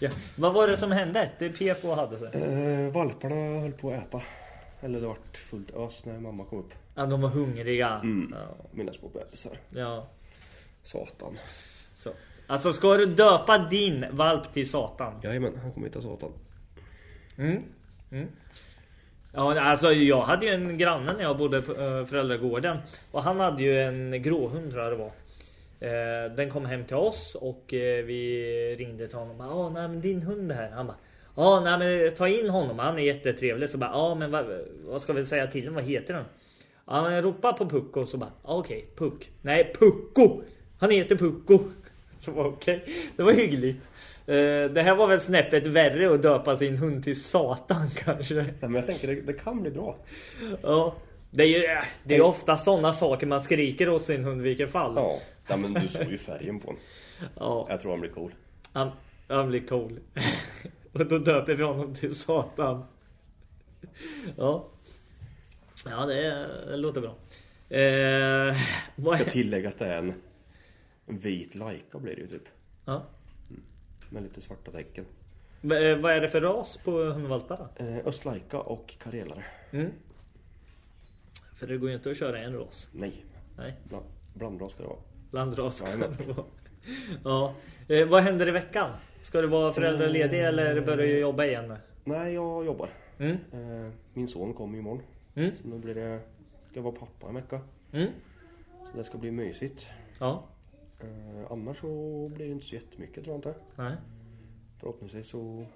[0.04, 0.10] Ja.
[0.36, 1.30] Vad var det som hände?
[1.38, 2.28] Det pep och hade sig.
[2.32, 4.20] Eh, valparna höll på att äta.
[4.80, 6.74] Eller det vart fullt ös när mamma kom upp.
[6.94, 7.88] Ja, de var hungriga.
[7.88, 8.34] Mm.
[8.38, 8.66] Ja.
[8.70, 9.58] Mina små bebisar.
[9.70, 10.06] ja.
[10.82, 11.38] Satan.
[11.96, 12.10] Så.
[12.46, 15.14] Alltså ska du döpa din valp till Satan?
[15.22, 16.30] Jajamän, han kommer heta Satan.
[17.36, 17.62] Mm.
[18.10, 18.28] Mm.
[19.32, 22.78] Ja, alltså jag hade ju en granne när jag bodde på äh, föräldragården.
[23.10, 25.10] Och han hade ju en gråhund tror jag det var.
[25.84, 29.36] Eh, den kom hem till oss och eh, vi ringde till honom.
[29.38, 30.70] Ja, nej men din hund är här.
[30.70, 30.96] Han bara.
[31.36, 32.78] Ja, nej men ta in honom.
[32.78, 33.68] Han är jättetrevlig.
[33.68, 34.46] Så bara, ja men vad,
[34.84, 35.74] vad ska vi säga till honom?
[35.74, 36.24] Vad heter han?
[36.86, 38.06] Ja men ropa på Pucko.
[38.06, 39.30] Så bara, ja, okej, Puck.
[39.42, 40.42] Nej, Pucko!
[40.78, 41.58] Han heter Pucko.
[42.20, 42.84] Så okej.
[43.16, 43.82] Det var hyggligt.
[44.26, 48.34] Eh, det här var väl snäppet värre att döpa sin hund till Satan kanske.
[48.34, 49.96] Nej, men jag tänker det, det kan bli bra.
[50.62, 50.94] Ja.
[51.36, 54.70] Det är ju det är ofta sådana saker man skriker åt sin hund i vilket
[54.70, 54.92] fall.
[54.96, 55.18] Ja.
[55.48, 56.82] ja men du såg ju färgen på honom.
[57.38, 58.34] Ja, Jag tror han blir cool.
[58.72, 58.90] han,
[59.28, 60.00] han blir cool.
[60.92, 62.84] Och då döper vi honom till Satan.
[64.36, 64.68] Ja.
[65.86, 67.14] Ja, det, det låter bra.
[67.78, 68.56] Eh,
[68.96, 70.14] vad Jag tillägga att det är en,
[71.06, 72.48] vit lajka blir det ju typ.
[72.84, 73.02] Ja.
[74.10, 75.04] Med lite svarta tecken.
[75.60, 77.68] Va- eh, Vad är det för ras på hundvalparna?
[77.76, 79.44] Eh, östlajka och karelare.
[79.70, 79.90] Mm.
[81.64, 82.88] För det går ju inte att köra en ras.
[82.92, 83.24] Nej,
[83.56, 84.98] Nej, bland, blandras ska det vara.
[85.30, 86.16] landras ska Jajamän.
[86.26, 86.46] det vara.
[87.24, 87.54] Ja.
[87.88, 88.90] Eh, vad händer i veckan?
[89.22, 91.74] Ska du vara föräldraledig eller börjar du jobba igen?
[92.04, 92.88] Nej, jag jobbar.
[93.18, 93.36] Mm.
[93.52, 95.02] Eh, min son kommer imorgon.
[95.34, 95.54] Mm.
[95.56, 96.20] Så nu blir det...
[96.70, 97.60] Ska jag vara pappa en vecka.
[97.92, 98.08] Mm.
[98.90, 99.86] Så det ska bli mysigt.
[100.20, 100.44] Ja.
[101.00, 101.86] Eh, annars så
[102.34, 103.54] blir det inte så jättemycket tror jag inte.
[103.76, 103.92] Nej.
[104.80, 105.66] Förhoppningsvis så...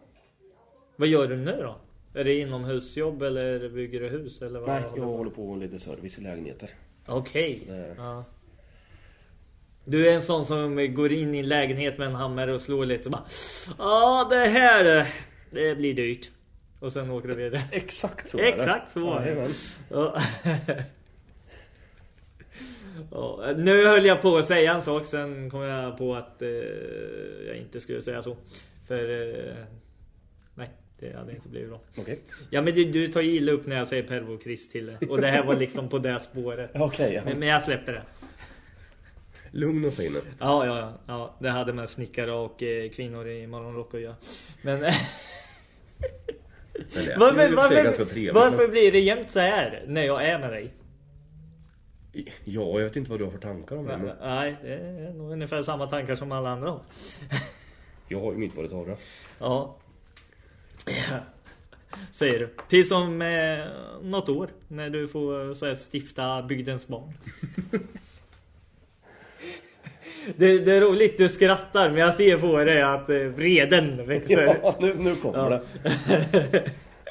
[0.97, 1.77] Vad gör du nu då?
[2.15, 4.69] Är det inomhusjobb eller bygger du hus eller vad?
[4.69, 6.71] Nej, jag håller på med lite service i lägenheter.
[7.07, 7.63] Okej.
[7.67, 8.25] det- Ja.
[9.85, 12.87] Du är en sån som går in i en lägenhet med en hammare och slår
[12.87, 13.25] lite så bara
[13.79, 15.07] Ja det här
[15.51, 16.31] Det blir dyrt.
[16.81, 17.63] Och sen åker du vidare.
[17.73, 18.49] Exakt så är det.
[18.49, 19.49] Exakt så var det.
[19.91, 20.23] Ja.
[23.11, 26.49] Ja, nu höll jag på att säga en sak, sen kom jag på att eh,
[27.47, 28.37] jag inte skulle säga så.
[28.89, 29.29] För...
[29.39, 29.55] Eh,
[31.01, 31.81] det hade inte blivit bra.
[31.99, 32.19] Okej.
[32.51, 35.07] Ja men du, du tar ju illa upp när jag säger pervokrist till det.
[35.07, 36.71] Och det här var liksom på det spåret.
[36.75, 37.23] Okej, ja.
[37.25, 38.03] Men, men jag släpper det.
[39.51, 40.17] Lugn och fin.
[40.39, 41.37] Ja, ja, ja.
[41.41, 44.17] Det hade med snickare och eh, kvinnor i morgonrock att göra.
[44.63, 44.81] Men...
[46.95, 48.35] Men varför, och varför, trevligt.
[48.35, 50.73] varför blir det jämt så här när jag är med dig?
[52.13, 53.97] men- Ja, jag vet inte vad du har för tankar om det.
[53.97, 56.81] Men Nej, det är nog ungefär samma tankar som alla andra har.
[58.09, 58.97] jag har ju mitt på det torra.
[59.39, 59.77] Ja.
[62.11, 62.55] Säger du.
[62.69, 63.65] Tills om eh,
[64.03, 64.49] något år.
[64.69, 67.13] När du får så här, stifta bygdens barn.
[70.37, 71.91] det, det är roligt, du skrattar.
[71.91, 74.59] Men jag ser på dig att eh, vreden växer.
[74.63, 75.49] Ja, nu, nu kommer Ja.
[75.49, 75.63] det.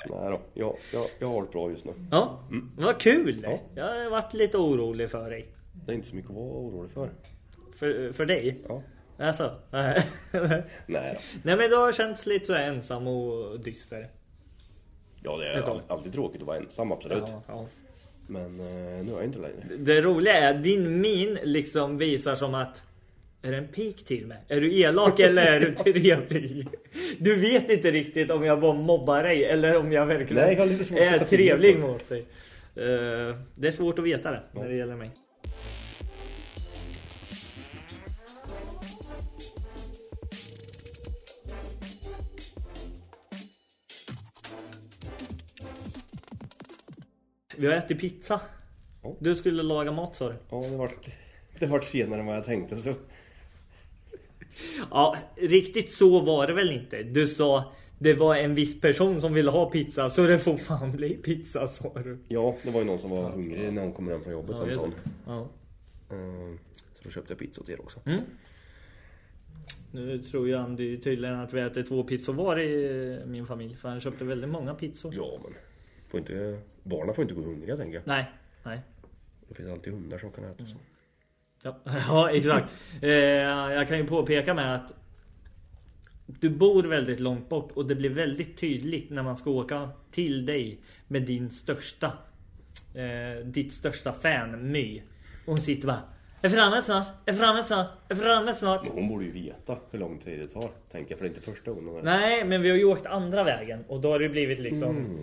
[0.10, 1.92] Nej då, jag, jag, jag har det bra just nu.
[2.12, 2.40] Ja,
[2.78, 3.40] vad kul!
[3.44, 3.60] Ja.
[3.76, 5.48] Jag har varit lite orolig för dig.
[5.86, 7.10] Det är inte så mycket att vara orolig för.
[7.76, 8.58] För, för dig?
[8.68, 8.82] Ja.
[9.20, 9.56] Alltså?
[9.72, 10.40] Nej då.
[11.44, 14.08] Nej men du har känts lite så ensam och dyster.
[15.24, 17.24] Ja, det är all, alltid tråkigt att vara ensam, absolut.
[17.28, 17.66] Ja, ja.
[18.28, 19.78] Men eh, nu är jag inte längre.
[19.78, 22.84] Det roliga är att din min liksom visar som att
[23.42, 24.38] Är det en pik till mig?
[24.48, 26.68] Är du elak eller är du trevlig?
[27.20, 30.56] Du vet inte riktigt om jag bara mobbar dig eller om jag verkligen Nej,
[30.92, 32.20] jag är trevlig mot dig.
[32.76, 35.12] Eh, det är svårt att veta det när det gäller mig.
[47.58, 48.42] Vi har ätit pizza.
[49.04, 49.16] Ja.
[49.20, 50.36] Du skulle laga mat sa du.
[50.50, 51.08] Ja, det vart,
[51.60, 52.94] det vart senare än vad jag tänkte så.
[54.92, 57.04] Ja, riktigt så var det väl inte.
[57.04, 60.92] Du sa det var en viss person som ville ha pizza så det får fan
[60.92, 62.18] bli pizza sa du.
[62.28, 64.72] Ja, det var ju någon som var hungrig när hon kom hem från jobbet som
[64.72, 64.86] sa.
[64.88, 64.94] det.
[65.26, 65.42] Ja.
[66.12, 66.56] Eh,
[66.94, 68.00] Så då köpte jag pizza till er också.
[68.06, 68.22] Mm.
[69.92, 73.76] Nu tror ju Andy tydligen att vi äter två pizzor var i min familj.
[73.76, 75.14] För han köpte väldigt många pizzor.
[75.16, 75.54] Ja, men
[76.08, 78.08] får inte, barnen får inte gå hungriga tänker jag.
[78.08, 78.32] Nej,
[78.64, 78.82] nej.
[79.50, 80.76] Det finns alltid hundar som kan äta så.
[81.64, 82.74] Ja, ja exakt.
[83.02, 84.94] Eh, jag kan ju påpeka med att
[86.26, 90.46] du bor väldigt långt bort och det blir väldigt tydligt när man ska åka till
[90.46, 92.14] dig med din största
[92.96, 95.02] eh, ditt största fan My.
[95.46, 96.02] Och hon sitter bara
[96.42, 98.84] Är framme snart, är framme snart, är framme snart.
[98.84, 100.70] Men hon borde ju veta hur lång tid det tar.
[100.92, 102.06] Tänker jag, för det är inte första gången.
[102.06, 105.20] Nej, men vi har ju åkt andra vägen och då har det blivit liksom Mm.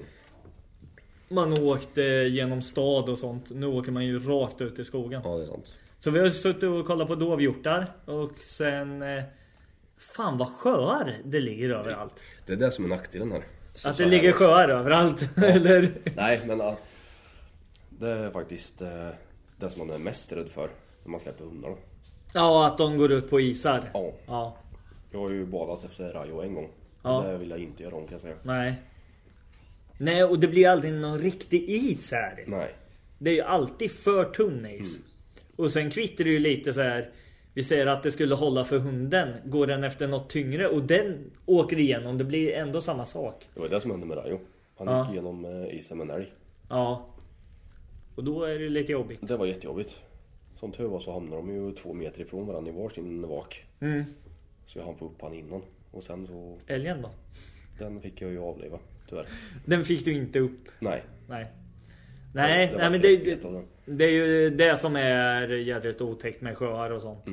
[1.29, 3.51] Man har åkt eh, genom stad och sånt.
[3.51, 5.21] Nu åker man ju rakt ut i skogen.
[5.25, 5.75] Ja, det är sant.
[5.99, 9.23] Så vi har suttit och kollat på dovhjortar och sen eh,
[9.99, 12.23] Fan vad sjöar det ligger överallt.
[12.47, 13.43] Det är det som är nackdelen här.
[13.75, 15.29] Så- Att det ligger sjöar överallt.
[15.37, 15.91] Eller?
[16.17, 16.77] Nej, men ja,
[17.89, 19.09] det är faktiskt eh,
[19.59, 20.69] det som man är mest rädd för
[21.05, 21.77] när man släpper hundarna.
[22.35, 23.91] Ja, att de går ut på isar.
[23.95, 24.57] Ja, Ja,
[25.13, 26.69] jag har ju badat efter Rajo en gång.
[27.03, 27.23] Ja.
[27.23, 28.35] Det vill jag inte göra om kan jag säga.
[28.43, 28.75] nej.
[29.99, 32.45] Nej, och det blir aldrig någon riktig is här.
[32.47, 32.75] Nej.
[33.19, 35.01] Det är ju alltid för tunn is.
[35.57, 37.11] Och sen kvittar det ju lite så här.
[37.55, 39.29] Vi säger att det skulle hålla för hunden.
[39.45, 42.19] Går den efter något tyngre och den åker igenom.
[42.19, 43.47] Det blir ändå samma sak.
[43.55, 44.39] Det var det som hände med Rajo.
[44.77, 45.05] Han Ja.
[45.05, 46.33] gick igenom eh, isen med en älg.
[46.69, 47.07] Ja.
[48.15, 49.19] Och då är det lite jobbigt.
[49.23, 50.01] Det var jättejobbigt.
[50.57, 53.65] Som tur var så hamnade de ju två meter ifrån varandra i varsin vak.
[53.81, 54.05] Mm.
[54.67, 55.63] Så jag hann få upp han innan.
[55.91, 57.11] Och sen så, Älgen då?
[57.79, 58.79] den fick jag ju avliva.
[59.14, 59.27] Tyvärr.
[59.64, 60.68] Den fick du inte upp.
[60.79, 61.03] Nej.
[61.29, 61.46] Nej.
[62.35, 63.16] Nej, det nej men det,
[63.87, 67.24] det är ju det som är jädrigt otäckt med sjöar och sånt.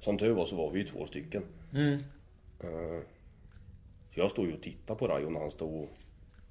[0.00, 1.42] Som tur var så var vi ju två stycken.
[1.72, 1.94] Mm.
[2.60, 3.02] Eh,
[4.10, 5.88] jag stod ju och tittade på Rajo när han stod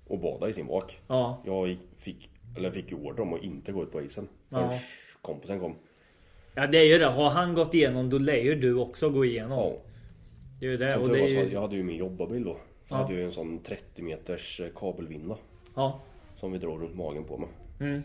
[0.07, 0.99] och- badade i sin vak.
[1.07, 1.43] Ja.
[1.45, 4.27] Jag fick, eller fick ju order om att inte gå ut på isen.
[4.49, 4.71] Ja.
[5.21, 5.75] Kompisen kom.
[6.55, 7.05] Ja det är ju det.
[7.05, 9.57] Har han gått igenom då lär ju du också gå igenom.
[9.59, 9.81] Ja.
[10.59, 10.91] Det är ju det.
[10.91, 11.51] Som Och tur det var så, ju...
[11.53, 12.57] jag hade ju min jobbarbil då.
[12.85, 12.97] Så Ja.
[12.97, 15.37] hade jag ju en sån 30 meters eh, kabelvinda.
[15.75, 15.99] Ja.
[16.35, 17.49] Som vi drar runt magen på mig.
[17.79, 18.01] Mm.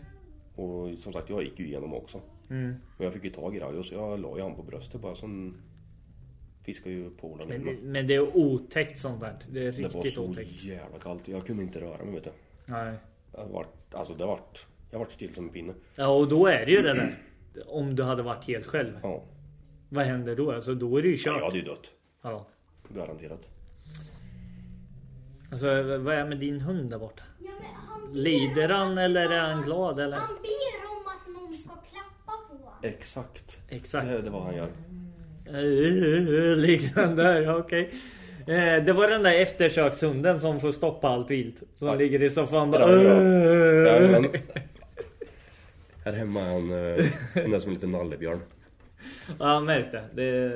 [0.55, 2.21] Och som sagt, jag gick ju igenom också.
[2.49, 2.63] Mm.
[2.97, 5.15] Men jag fick ju tag i Rajo så jag la ju han på bröstet bara
[5.15, 5.55] som
[6.63, 7.77] fiskar ju polarna Men, med.
[7.83, 9.35] men det är otäckt sånt där.
[9.51, 10.63] Det är Det var riktigt så otäckt.
[10.63, 11.27] jävla kallt.
[11.27, 12.31] Jag kunde inte röra mig vet du.
[12.65, 12.93] Nej.
[13.33, 15.73] Jag vart, alltså det vart, jag vart still som en pinne.
[15.95, 17.17] Ja och då är det ju det där.
[17.67, 18.99] Om du hade varit helt själv.
[19.03, 19.23] Ja.
[19.89, 20.51] Vad händer då?
[20.51, 21.43] Alltså då är det ju Jag kört.
[21.43, 21.91] hade ju dött.
[22.21, 22.47] Ja.
[22.95, 23.49] Garanterat.
[25.51, 27.23] Alltså vad är med din hund där borta?
[27.39, 30.17] Ja, men han Lider han eller är han glad eller?
[30.17, 32.79] Han ber om att någon ska klappa på honom.
[32.83, 33.61] Exakt.
[33.69, 34.07] Exakt.
[34.07, 34.67] Det, det var han gör.
[35.49, 37.57] Uh, Ligger han där?
[37.59, 37.93] Okej.
[38.47, 41.63] Eh, Det var den där eftersökshunden som får stoppa allt vilt.
[41.75, 41.95] Som Ja.
[41.95, 42.87] ligger i soffan bara...
[42.87, 44.25] men,
[46.05, 48.39] här hemma är han, eh, är som en liten nallebjörn.
[49.39, 50.03] Ja, jag märkte.
[50.13, 50.51] Det,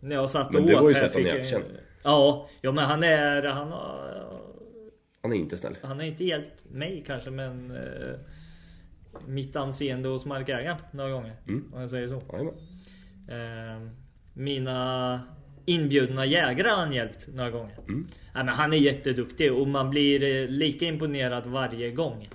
[0.00, 1.62] när jag satt Men och åt har ju här sett honom i fick jag-.
[2.06, 3.42] Ja, ja, men han är...
[3.42, 4.26] Han har,
[5.22, 5.76] Han är inte snäll.
[5.82, 7.70] han har inte hjälpt mig kanske, men...
[7.70, 8.14] eh,
[9.26, 11.36] mitt anseende hos markägaren några gånger.
[11.48, 11.72] Mm.
[11.74, 12.22] Om jag säger så.
[12.32, 12.54] Jajamän.
[13.28, 13.88] Eh,
[14.34, 15.20] mina
[15.64, 17.74] inbjudna jägare har han hjälpt några gånger.
[17.88, 18.06] Mm.
[18.34, 22.28] Nej, men han är jätteduktig och man blir eh, lika imponerad varje gång.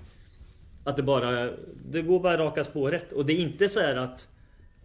[0.84, 1.52] Att det bara
[1.90, 4.28] Det går bara raka spåret och det är inte så här att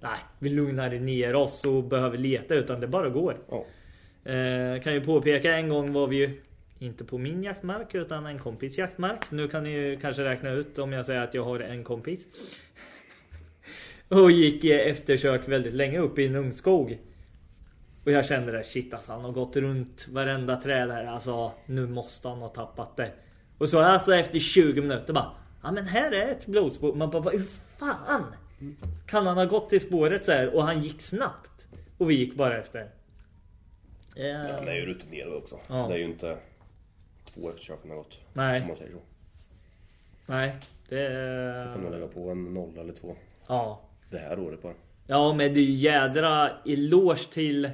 [0.00, 3.36] Nej, vi lugnar ner oss och behöver leta utan det bara går.
[3.50, 3.64] Ja.
[4.26, 6.42] Eh, kan ju påpeka en gång var vi ju
[6.78, 9.30] inte på min jaktmark utan en kompis jaktmark.
[9.30, 12.26] Nu kan ni ju kanske räkna ut om jag säger att jag har en kompis.
[14.08, 16.98] Och gick i eftersök väldigt länge upp i en ungskog.
[18.04, 21.04] Och jag kände det, shit alltså han har gått runt varenda träd här.
[21.04, 23.12] Alltså nu måste han ha tappat det.
[23.58, 25.30] Och så alltså efter 20 minuter bara
[25.62, 26.94] Ja men här är ett blodspår.
[26.94, 27.46] Man bara hur
[27.78, 28.24] fan?
[29.06, 31.66] Kan han ha gått till spåret så här och han gick snabbt?
[31.98, 32.88] Och vi gick bara efter.
[34.16, 35.58] Eh, Han är ju rutinerad också.
[35.68, 35.86] Ja.
[35.88, 36.36] Det är ju inte
[37.34, 38.20] två eftersök han har gått.
[38.32, 38.60] Nej.
[38.60, 38.98] Om man säger så.
[40.26, 40.56] Nej,
[40.88, 43.16] det Kan man lägga på en nolla eller två.
[43.48, 43.82] Ja.
[44.10, 44.74] Det här året bara.
[45.06, 47.70] Ja men det är jädra eloge till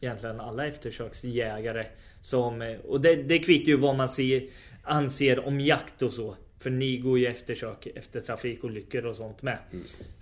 [0.00, 1.86] Egentligen alla eftersöksjägare
[2.20, 4.42] som Och det, det kvittar ju vad man ser,
[4.82, 9.58] anser om jakt och så För ni går ju eftersök efter trafikolyckor och sånt med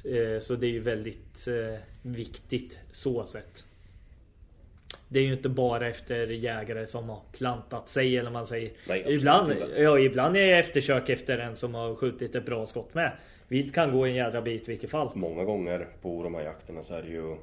[0.04, 3.66] Eh, Så det är ju väldigt eh, viktigt så sett
[5.08, 8.72] det är ju inte bara efter jägare som har klantat sig eller man säger.
[8.88, 9.82] Nej, ibland, inte.
[9.82, 13.12] ja, ibland är det eftersök efter en som har skjutit ett bra skott med.
[13.48, 15.10] Vilt kan gå en jädra bit i vilket fall.
[15.14, 17.36] Många gånger på de här jakterna så är det ju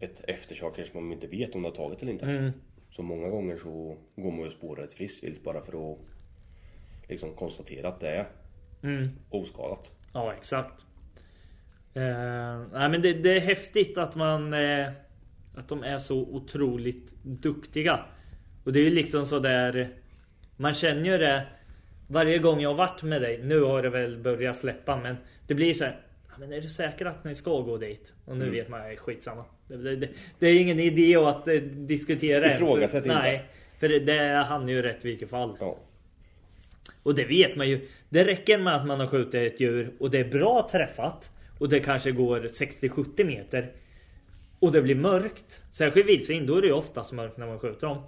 [0.00, 2.24] ett eftersök som man inte vet om det har tagit eller inte.
[2.26, 2.52] Mm.
[2.90, 5.98] Så många gånger så går man ju och spårar ett friskt vilt bara för att
[7.08, 8.26] liksom konstatera att det är
[8.82, 9.08] Mm.
[9.30, 9.90] oskadat.
[10.12, 10.86] Ja, exakt.
[11.94, 14.88] Eh, nej, men det, det är häftigt att man eh,
[15.56, 18.00] att de är så otroligt duktiga.
[18.64, 19.88] Och det är ju liksom så där.
[20.56, 21.46] Man känner ju det
[22.08, 23.40] varje gång jag har varit med dig.
[23.42, 25.16] Nu har det väl börjat släppa, men
[25.46, 26.00] det blir så här.
[26.28, 28.14] "Ja, Men är du säker att ni ska gå dit?
[28.24, 29.44] Och nu vet man, är skitsamma.
[29.68, 32.62] Det, det, det, det är ingen idé att eh, diskutera ens.
[32.62, 33.18] Ifrågasätt inte.
[33.18, 33.44] Nej,
[33.78, 35.56] för det, det han ju rätt i vilket fall.
[35.60, 35.78] Ja.
[37.02, 37.88] Och det vet man ju.
[38.08, 41.30] Det räcker med att man har skjutit ett djur och det är bra träffat.
[41.58, 43.72] Och det kanske går 60-70 meter.
[44.60, 45.62] Och det blir mörkt.
[45.72, 47.98] Särskilt vildsvin, då är det ju oftast mörkt när man skjuter dem.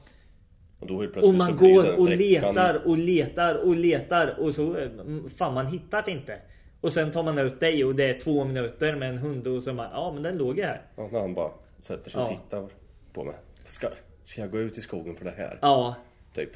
[0.81, 0.91] Och
[1.29, 4.89] Och man går och letar och letar och letar och så eh,
[5.37, 6.39] fan man hittar det inte.
[6.81, 9.63] Och sen tar man ut dig och det är två minuter med en hund och
[9.63, 10.83] så bara ja men den låg ju här.
[10.97, 12.37] Ja, när han bara sätter sig och Ja.
[12.37, 12.69] tittar
[13.13, 13.35] på mig.
[13.65, 13.89] Ska,
[14.25, 15.59] ska jag gå ut i skogen för det här?
[15.63, 15.97] Ja.
[16.35, 16.51] Typ.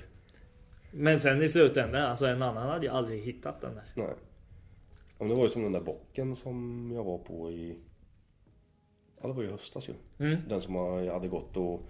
[0.90, 3.84] Men sen i slutändan, alltså en annan hade ju aldrig hittat den där.
[3.94, 4.06] Nej.
[4.08, 4.14] Ja,
[5.18, 7.78] men det var ju som den där bocken som jag var på i...
[9.22, 9.92] Ja, det var i höstas ju.
[10.26, 10.40] Mm.
[10.48, 10.74] Den som
[11.12, 11.82] hade gått och,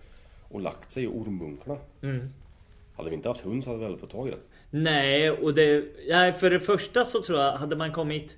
[0.49, 1.77] och lagt sig i ormbunkarna.
[2.03, 2.29] Mm.
[2.97, 4.41] Hade vi inte haft hund så hade vi väl fått tag i den.
[4.83, 5.85] Nej, och det...
[6.09, 8.37] Nej, för det första så tror jag, hade man kommit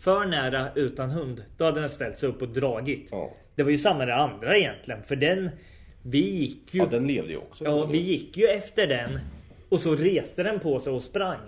[0.00, 3.08] för nära utan hund, då hade den ställt sig upp och dragit.
[3.10, 3.32] Ja.
[3.54, 5.50] Det var ju samma det andra egentligen, för den...
[6.02, 6.80] Vi gick ju...
[6.80, 7.64] Ja, den levde ju också.
[7.64, 9.18] Ja, vi gick ju efter den.
[9.68, 11.40] Och så reste den på sig och sprang.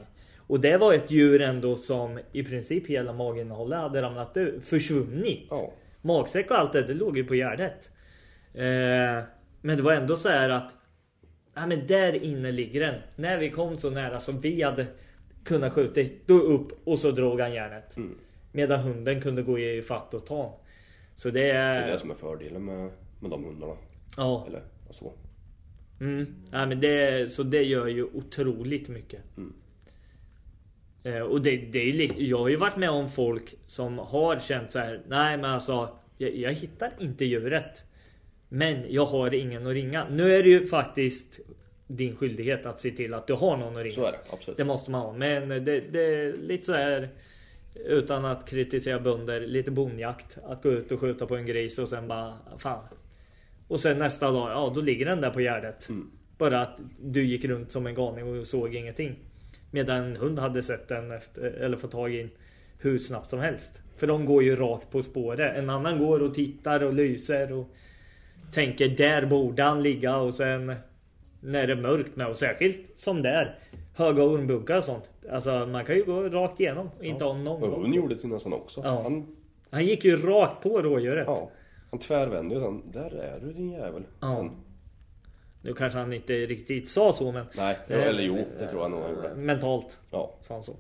[0.47, 5.47] Och det var ett djur ändå som i princip hela maginnehållet hade ramlat ut, försvunnit.
[5.51, 5.73] Ja.
[6.05, 7.91] Magsäck och allt det, det låg ju på Gärdet.
[8.55, 9.25] Eh,
[9.61, 10.75] men det var ändå så här att
[11.55, 13.01] Ja men där inne ligger den.
[13.17, 14.87] När vi kom så nära som vi hade
[15.45, 17.97] kunnat skjuta, då upp och så drog han järnet.
[17.97, 18.19] Mm.
[18.53, 20.61] Medan hunden kunde gå i fatt och ta.
[21.15, 21.75] Så det är...
[21.75, 22.91] Det är det som är fördelen med,
[23.21, 23.77] med de hundarna.
[24.17, 24.45] Ja.
[24.49, 25.13] Eller så.
[26.01, 26.27] Mm.
[26.53, 29.21] Ja, men det, så det gör ju otroligt mycket.
[29.37, 29.53] Mm.
[31.05, 33.99] Eh, och det, det är ju li- jag har ju varit med om folk som
[33.99, 35.01] har känt så här.
[35.09, 37.85] Nej men alltså jag, jag hittar inte djuret.
[38.49, 40.07] Men jag har ingen att ringa.
[40.11, 41.41] Nu är det ju faktiskt
[41.87, 43.95] din skyldighet att se till att du har någon att ringa.
[43.95, 44.57] Så är det, absolut.
[44.59, 45.13] Det måste man ha.
[45.13, 47.09] Men det, det är lite så här
[47.75, 50.39] utan att kritisera bönder, lite bonjakt.
[50.45, 52.85] Att gå ut och skjuta på en gris och sen bara fan.
[53.69, 55.89] Och sen nästa dag, ja då ligger den där på gärdet.
[55.89, 56.11] Mm.
[56.39, 59.17] Bara att du gick runt som en galning och såg ingenting.
[59.75, 62.31] Medan en hund hade sett den efter, eller fått tag i den
[62.79, 63.83] hur snabbt som helst.
[63.97, 65.57] För de går ju rakt på spåret.
[65.57, 67.67] En annan går och tittar och lyser och
[68.53, 70.75] tänker där borde han ligga och sen
[71.41, 73.59] när det är mörkt med och särskilt som där
[73.97, 75.11] höga ormbunkar och sånt.
[75.31, 78.29] Alltså man kan ju gå rakt igenom och inte ha någon Och hon gjorde det
[78.29, 78.81] nästan också.
[78.85, 79.03] Ja.
[79.03, 79.37] Han,
[79.71, 81.25] Han gick ju rakt på rådjuret.
[81.27, 81.51] ja,
[81.91, 84.03] han tvärvände och sen, där är du din jävel.
[84.21, 84.35] Ja.
[84.35, 84.51] Sen,
[85.65, 88.91] Nu kanske han inte riktigt sa så men nej, Eh, eller jo, det tror jag
[88.91, 89.35] nog han gjorde.
[89.35, 90.73] mentalt Ja, sa han så.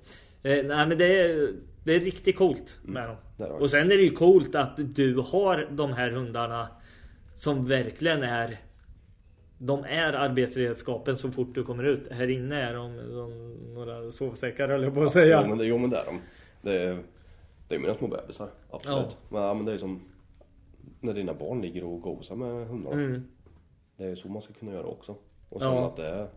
[0.43, 1.53] Eh, nej men det är,
[1.85, 3.17] det är riktigt coolt med dem.
[3.37, 3.65] där har vi.
[3.65, 6.69] Och sen är det ju coolt att du har de här hundarna
[7.35, 8.61] som verkligen är
[9.59, 12.13] de är arbetsredskapen så fort du kommer ut.
[12.13, 15.41] Här inne är de som några sovsäckar jag på att säga.
[15.43, 16.21] Jo men det, jo, men det är de.
[16.63, 16.99] Det är,
[17.69, 19.07] det är mina små bebisar, absolut.
[19.11, 19.17] Ja.
[19.29, 20.01] Men, ja, men det är som
[21.01, 23.03] när dina barn ligger och gosar med hundarna.
[23.03, 23.25] Mm.
[23.97, 25.17] Det är så man ska kunna göra också.
[25.49, 25.87] Och sen Ja.
[25.87, 26.29] att det är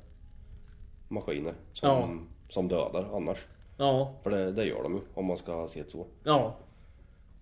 [1.08, 2.18] maskiner som, Ja.
[2.50, 3.46] som dödar annars.
[3.78, 6.06] Ja, För det, det gör de ju om man ska se det så.
[6.24, 6.56] ja.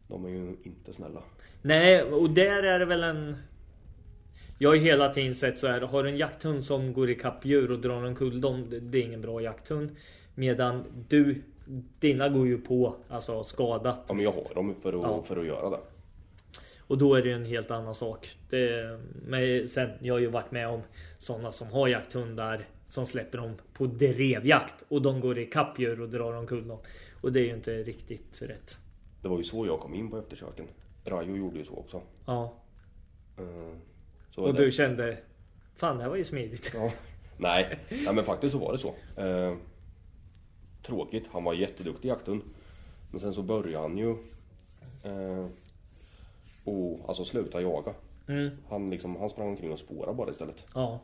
[0.08, 1.22] De är ju inte snälla.
[1.62, 3.36] Nej, och där är det väl en...
[4.60, 5.82] Jag har ju hela tiden sett så här.
[5.82, 8.66] Har du en jakthund som går ikapp djur och drar omkull dem.
[8.82, 9.96] Det är ingen bra jakthund.
[10.36, 11.44] Medan du...
[12.00, 14.02] Dina går ju på alltså skadat.
[14.08, 15.22] Ja men jag har dem för att, Ja.
[15.24, 15.80] för att göra det.
[16.88, 18.38] Och då är det en helt annan sak.
[18.50, 20.82] Det, men sen, jag har ju varit med om
[21.18, 26.10] sådana som har jakthundar som släpper dem på drevjakt och de går i kappdjur och
[26.10, 26.80] drar omkull dem.
[27.22, 28.78] Och det är ju inte riktigt rätt.
[29.22, 30.66] Det var ju så jag kom in på eftersöken.
[31.06, 32.02] Rajo gjorde ju så också.
[32.26, 32.54] Ja.
[33.38, 33.44] Eh,
[34.32, 35.18] Så Och det- du kände
[35.76, 36.72] Fan det här var ju smidigt.
[36.76, 36.92] Ja.
[37.38, 38.94] Nej, nej men faktiskt så var det så.
[39.22, 39.56] Eh,
[40.84, 42.42] tråkigt, han var jätteduktig jakthund.
[43.12, 44.10] Men sen så började han ju
[45.04, 45.48] eh,
[46.66, 47.94] och alltså sluta jaga.
[48.28, 48.50] Mm.
[48.70, 50.66] Han, liksom, han sprang omkring och spårade bara istället.
[50.74, 51.00] Ja.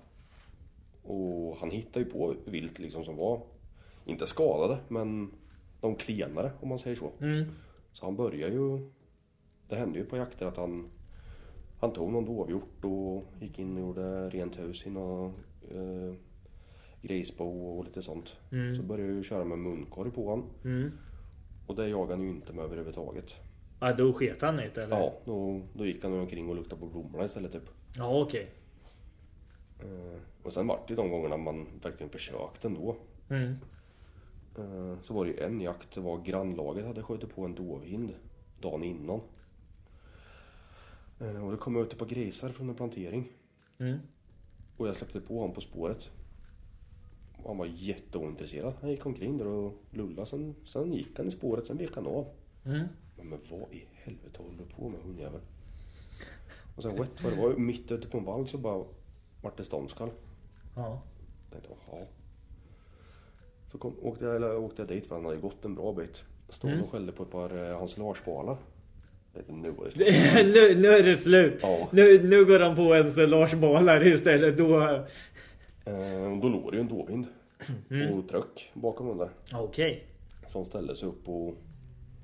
[1.03, 3.41] Och han hittade ju på vilt liksom som var,
[4.05, 5.31] inte skadade, men
[5.81, 7.11] de klenare om man säger så.
[7.21, 7.45] Mm.
[7.91, 8.89] Så han började ju,
[9.69, 10.89] det hände ju på jakter att han,
[11.79, 15.33] Han tog någon dovhjort och gick in och gjorde rent hus i någon
[15.71, 16.13] eh,
[17.01, 18.35] grisbo och lite sånt.
[18.77, 20.49] Så började jag köra med munkorg på honom.
[20.63, 20.91] Mm.
[21.67, 23.35] Och det jagade han ju inte med överhuvudtaget.
[23.81, 24.97] Ja, då sket han inte eller?
[24.97, 27.69] Ja, då, då gick han omkring och luktade på blommorna istället typ.
[27.97, 28.51] Ja, okej.
[29.79, 32.95] Eh, och sen vart det de gångerna man verkligen försökte ändå.
[33.29, 33.55] Mm.
[34.57, 38.13] Eh, så var det ju en jakt, det var grannlaget hade skjutit på en dovhind
[38.61, 39.21] dagen innan.
[41.19, 43.27] Eh, och det kom ut ett par grisar från en plantering.
[43.79, 43.97] Mm.
[44.77, 46.09] Och jag släppte på honom på spåret.
[47.37, 48.73] Och han var jätteointresserad.
[48.81, 50.25] Han gick omkring där och lullade.
[50.25, 52.27] Sen, sen gick han i spåret, sen vek han av.
[52.65, 52.87] Mm.
[53.23, 55.41] Men, vad i helvete håller du på med hundjävel?
[56.75, 58.83] Och sen rätt vad det var, mitt ute på en vall så bara
[59.41, 60.09] vart det ståndskall.
[60.75, 61.01] Ja.
[61.43, 62.05] Jag tänkte, jaha.
[63.71, 66.23] Så kom, åkte, jag, eller, åkte jag dit för han hade gått en bra bit.
[66.49, 67.77] Stod och skällde på ett par eh,
[69.33, 70.07] tänkte, nu var det slut.
[70.55, 71.59] nu, nu är det slut.
[71.61, 71.89] Ja.
[71.91, 74.57] Nu, nu går han på en sån Lars Balar istället.
[74.57, 74.81] Då...
[75.85, 77.27] Eh, då låg det ju en dovhind.
[78.13, 79.29] Och tryck bakom den där.
[79.53, 80.05] Okej.
[80.47, 81.55] Som ställde sig upp och,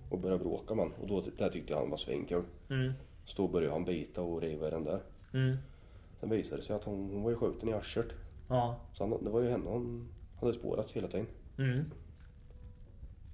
[0.09, 0.91] och började bråka med.
[1.01, 2.43] Och då, där tyckte jag han var svinkul.
[2.69, 2.93] Mm.
[3.25, 4.99] Så då började han bita och riva i den där.
[5.33, 5.57] Mm.
[6.19, 8.07] Sen visade det sig att hon, hon var ju skjuten i arslet.
[8.47, 8.79] Ja.
[8.93, 11.27] Så han, det var ju henne han hade spårat hela tiden.
[11.57, 11.83] Mm.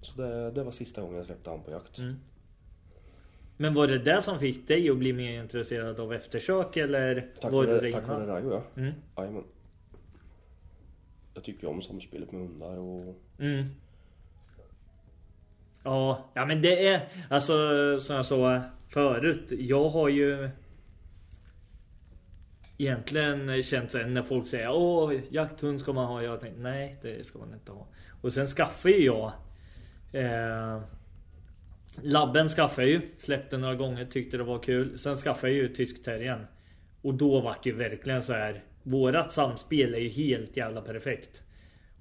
[0.02, 2.00] Så det, det var sista gången jag släppte han på jakt.
[2.00, 2.16] Mm.
[3.58, 7.52] Men var det det som fick dig att bli mer intresserad av eftersök eller Tack
[7.52, 8.36] var vare, det tack vare innan?
[8.36, 8.82] Rajo ja.
[9.22, 9.44] Mm.
[11.34, 13.16] Jag tycker om samspelet med hundar och...
[13.40, 13.66] Mm.
[15.84, 17.54] Ja, ja men det är alltså
[18.00, 19.48] som jag sa förut.
[19.50, 20.50] Jag har ju
[22.78, 26.22] egentligen känt så när folk säger åh jakthund ska man ha.
[26.22, 27.88] Jag tänkt nej det ska man inte ha.
[28.22, 29.32] Och sen skaffade ju jag
[30.12, 30.82] eh,
[32.02, 33.10] Labben skaffade jag ju.
[33.18, 34.98] Släppte några gånger, tyckte det var kul.
[34.98, 36.48] Sen skaffade jag ju tyskterriern.
[37.02, 38.64] Och då vart det ju verkligen så här.
[38.84, 41.44] Vårat samspel är ju helt jävla perfekt.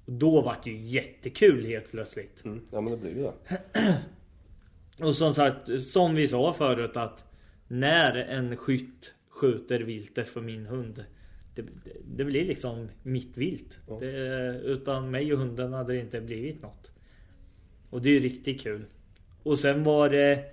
[0.05, 2.45] Och då vart det ju jättekul helt plötsligt.
[2.45, 2.61] Mm.
[2.71, 3.33] Ja men det blir ju det.
[5.05, 7.25] Och som sagt, som vi sa förut att
[7.67, 11.05] när en skytt skjuter viltet för min hund.
[11.55, 11.65] Det,
[12.05, 13.79] det, blir liksom mitt vilt.
[13.87, 13.97] Ja.
[13.99, 16.91] Det, utan mig och hunden hade det inte blivit något.
[17.89, 18.85] Och det är riktigt kul.
[19.43, 20.43] Och sen var det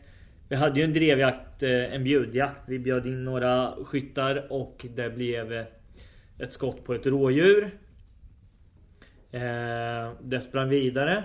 [0.48, 2.68] Vi hade ju en drevjakt, eh, en bjudjakt.
[2.68, 5.64] Vi bjöd in några skyttar och det blev eh,
[6.38, 7.70] ett skott på ett rådjur.
[9.32, 11.24] Eh, det sprang vidare.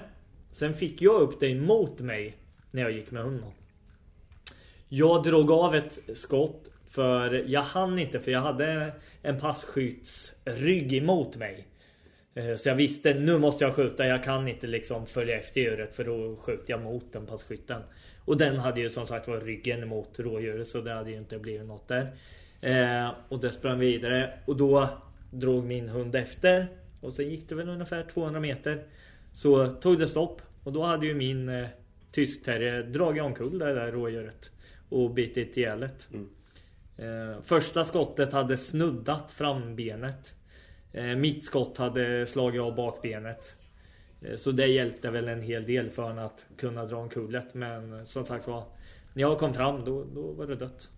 [0.49, 2.37] Sen fick jag upp det emot mig
[2.71, 3.51] när jag gick med hunden.
[4.89, 11.37] Jag drog av ett skott för jag hann inte för jag hade en passkyttsrygg emot
[11.37, 11.67] mig.
[12.35, 14.05] Eh, Så jag visste nu måste jag skjuta.
[14.05, 17.81] Jag kan inte liksom följa efter djuret för då skjuter jag mot den passkytten.
[18.25, 21.39] Och den hade ju som sagt var ryggen emot rådjuret så det hade ju inte
[21.39, 22.11] blivit något där.
[22.61, 24.89] Eh, och det sprang vidare och då
[25.31, 26.67] drog min hund efter.
[27.05, 28.83] Och så gick det väl ungefär 200 meter.
[29.31, 31.67] Så tog det stopp och då hade ju min eh,
[32.11, 34.51] tyskterrier dragit omkull det där rådjuret.
[34.89, 36.07] Och bitit ihjäl det.
[36.97, 40.35] Eh, första skottet hade snuddat frambenet.
[40.91, 43.55] Eh, mitt skott hade slagit av bakbenet.
[44.21, 47.53] Eh, så det hjälpte väl en hel del för honom att kunna dra omkullet.
[47.53, 48.63] Men som sagt var.
[49.13, 50.89] När jag kom fram då, då var det dött.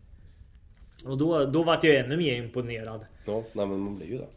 [1.05, 3.05] Och då, då vart jag ännu mer imponerad.
[3.25, 4.27] Ja, nej men man blir ju det.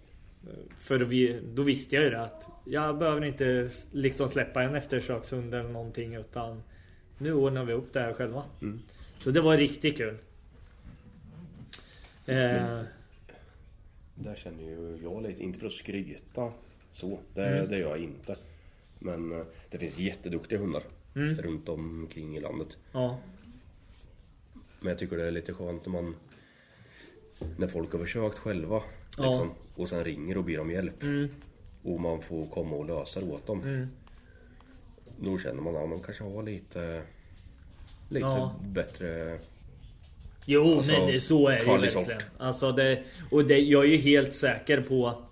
[0.78, 5.54] För vi, då visste jag ju det att jag behöver inte liksom släppa en eftersökshund
[5.54, 6.62] eller någonting utan
[7.18, 8.44] nu ordnar vi upp det här själva.
[8.62, 8.80] Mm.
[9.18, 10.18] Så det var riktigt kul.
[12.26, 12.80] Eh,
[14.14, 16.52] Där känner ju jag lite, inte för att skryta
[16.92, 18.36] så, det, det gör jag inte.
[18.98, 20.82] Men eh, det finns jätteduktiga hundar
[21.42, 22.78] runt omkring i landet.
[22.92, 23.18] ja.
[24.82, 26.16] Men jag tycker det är lite skönt när man
[27.58, 28.82] När folk har försökt själva
[29.18, 29.48] Ja.
[29.80, 31.28] Och sen ringer och ber om hjälp Mm.
[31.82, 33.88] Och man får komma och lösa det åt dem Mm.
[35.18, 37.02] Då känner man att de kanske har lite
[38.08, 38.54] Lite Ja.
[38.62, 39.38] bättre
[40.44, 42.20] Jo Alltså, men det, så är det ju verkligen.
[42.38, 45.22] Alltså det, och det, jag är ju helt säker på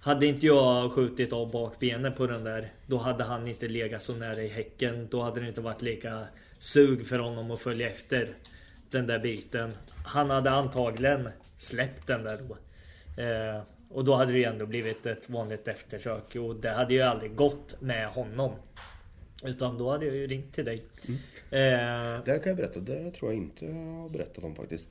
[0.00, 4.12] Hade inte jag skjutit av bakbenet på den där Då hade han inte legat så
[4.12, 6.26] nära i häcken Då hade det inte varit lika
[6.58, 8.34] sug för honom att följa efter
[8.90, 9.72] Den där biten
[10.06, 12.56] Han hade antagligen släppt den där då
[13.16, 17.02] eh, Och då hade det ju ändå blivit ett vanligt eftersök Och det hade ju
[17.02, 18.52] aldrig gått med honom.
[19.44, 20.82] Utan då hade jag ju ringt till dig.
[21.50, 24.88] Eh, Det kan jag berätta, det tror jag inte jag har berättat om faktiskt.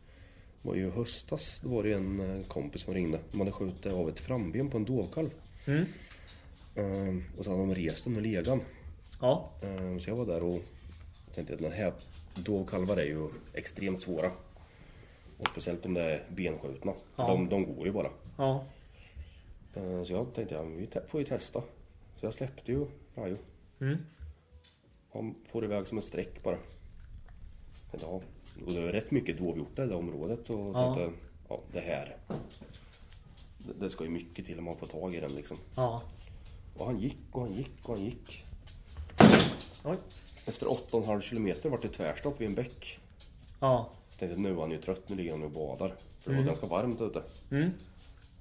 [0.62, 3.20] Det var ju höstas, då var det en eh, kompis som ringde.
[3.32, 5.30] De hade skjutit av ett framben på en dovkalv.
[5.66, 5.86] Mm,
[6.76, 8.62] Ehm, Och så hade de rest den ur legan.
[9.22, 9.52] Ja.
[9.64, 10.62] Ehm, Så jag var där och
[11.34, 11.94] tänkte att den här
[12.36, 14.32] dovkalvar är ju extremt svåra.
[15.38, 16.94] Och speciellt om det är benskjutna.
[17.16, 17.28] Ja.
[17.28, 18.10] De, de går ju bara.
[18.38, 18.64] Ja.
[19.74, 21.62] Eh, Så jag tänkte, ja, men vi får ju testa.
[22.20, 23.38] Så jag släppte ju Rajo.
[23.82, 23.98] Mm.
[25.14, 26.58] Han får iväg som ett streck bara.
[27.92, 28.22] Tänkte, ja.
[28.66, 30.50] Och det är rätt mycket dovhjortar i det området.
[30.50, 30.96] Och Ja.
[30.96, 31.20] tänkte,
[31.50, 32.16] ja det här.
[33.58, 35.58] Det, det ska ju mycket till om man får tag i den liksom.
[35.76, 36.02] Ja.
[36.78, 38.46] Och han gick och han gick och han gick.
[39.84, 39.98] Oj.
[40.48, 43.00] Efter 8,5 kilometer vart det tvärstopp vid en bäck.
[43.60, 43.90] Ja.
[44.18, 45.88] Tänkte nu är han ju trött, nu ligger han och badar.
[46.20, 46.38] För det Mm.
[46.42, 47.24] var ganska varmt ute.
[47.52, 47.70] Mm.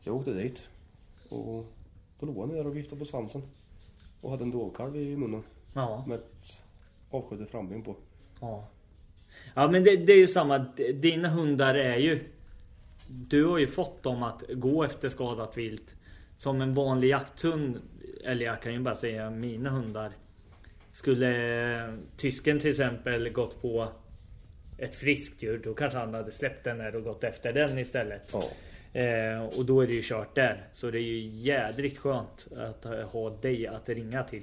[0.03, 0.69] Jag åkte dit.
[1.29, 1.67] Och
[2.21, 3.43] då låg han där och viftade på svansen.
[4.21, 5.43] Och hade en dovkalv i munnen.
[5.75, 6.05] Ja.
[6.07, 6.63] Med ett
[7.11, 7.97] avskjutet framben på.
[8.41, 8.69] Ja.
[9.55, 10.59] Ja men det, det är ju samma.
[10.95, 12.25] Dina hundar är ju.
[13.09, 15.95] Du har ju fått dem att gå efter skadat vilt.
[16.37, 17.81] Som en vanlig jakthund.
[18.25, 20.13] Eller jag kan ju bara säga mina hundar.
[20.93, 23.89] Skulle tysken till exempel gått på
[24.79, 25.61] ett friskt djur.
[25.65, 28.33] Då kanske han hade släppt den där och gått efter den istället.
[28.33, 28.43] Ja.
[29.01, 30.69] Eh, och då är det ju kört där.
[30.73, 33.03] Så det är ju jädrigt skönt att ha-
[33.43, 34.43] dig att ringa till.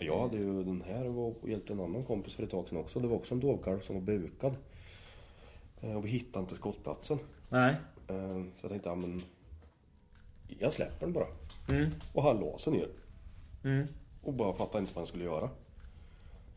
[0.00, 3.00] Jag hade ju den här och hjälpte en annan kompis för ett tag sedan också.
[3.00, 4.54] Det var också en dovkalv som var bukad.
[5.80, 7.18] Eh, Och vi hittade inte skottplatsen.
[7.48, 7.74] Nej.
[8.08, 9.20] Eh, Så jag tänkte, ja men...
[10.58, 11.26] Jag släpper den bara.
[11.68, 11.90] Mm.
[12.12, 12.88] Och han sig ner.
[13.64, 13.86] Mm.
[14.22, 15.50] Och bara fattade inte vad han skulle göra.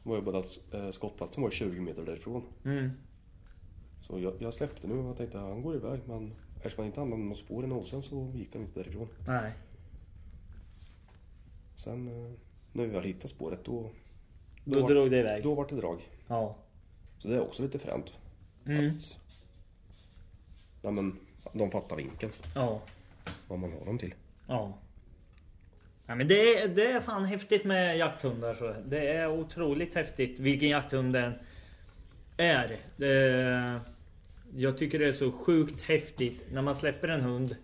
[0.07, 2.43] Var ju bara att eh, skottplatsen var 20 meter därifrån.
[2.65, 2.89] Mm.
[4.01, 5.99] Så jag, jag släppte nu och tänkte, han går iväg.
[6.05, 9.07] Men eftersom han inte använde något spår i nosen så gick han inte därifrån.
[9.27, 9.51] Nej.
[11.75, 12.31] Sen eh,
[12.71, 13.89] när vi väl hittade spåret då...
[14.65, 15.43] Då var- drog det iväg.
[15.43, 16.09] Då var det drag.
[16.27, 16.55] Ja.
[17.17, 18.13] Så det är också lite fränt.
[18.65, 18.95] Mm.
[18.95, 19.17] Att,
[20.81, 21.19] ja, men,
[21.53, 22.31] de fattar vinkeln.
[22.55, 22.81] Ja.
[23.47, 24.13] Vad man har dem till.
[24.47, 24.73] Ja.
[26.07, 28.53] Ja, men det, är, det är fan häftigt med jakthundar.
[28.53, 28.75] Så.
[28.85, 31.33] Det är otroligt häftigt vilken jakthund den
[32.37, 32.77] är.
[32.97, 33.79] Det,
[34.55, 37.55] jag tycker det är så sjukt häftigt när man släpper en hund.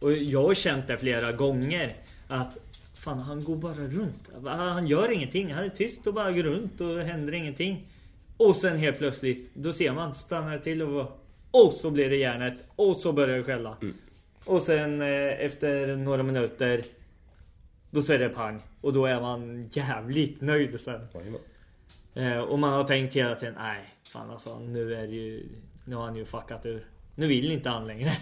[0.00, 1.96] Och jag har känt det flera gånger.
[2.28, 2.58] Att
[2.94, 4.30] fan han går bara runt.
[4.44, 5.52] Han gör ingenting.
[5.52, 7.86] Han är tyst och bara går runt och händer ingenting.
[8.36, 12.64] Och sen helt plötsligt då ser man stannar till och och så blir det järnet
[12.76, 13.76] och så börjar det skälla.
[14.44, 16.82] Och sen eh, efter några minuter
[17.96, 21.08] Då säger det pang och då är man jävligt nöjd sen.
[22.14, 25.48] Eh, och man har tänkt hela tiden nej fan alltså nu är det ju
[25.84, 26.86] Nu har han ju fuckat ur.
[27.14, 28.16] Nu vill inte han längre.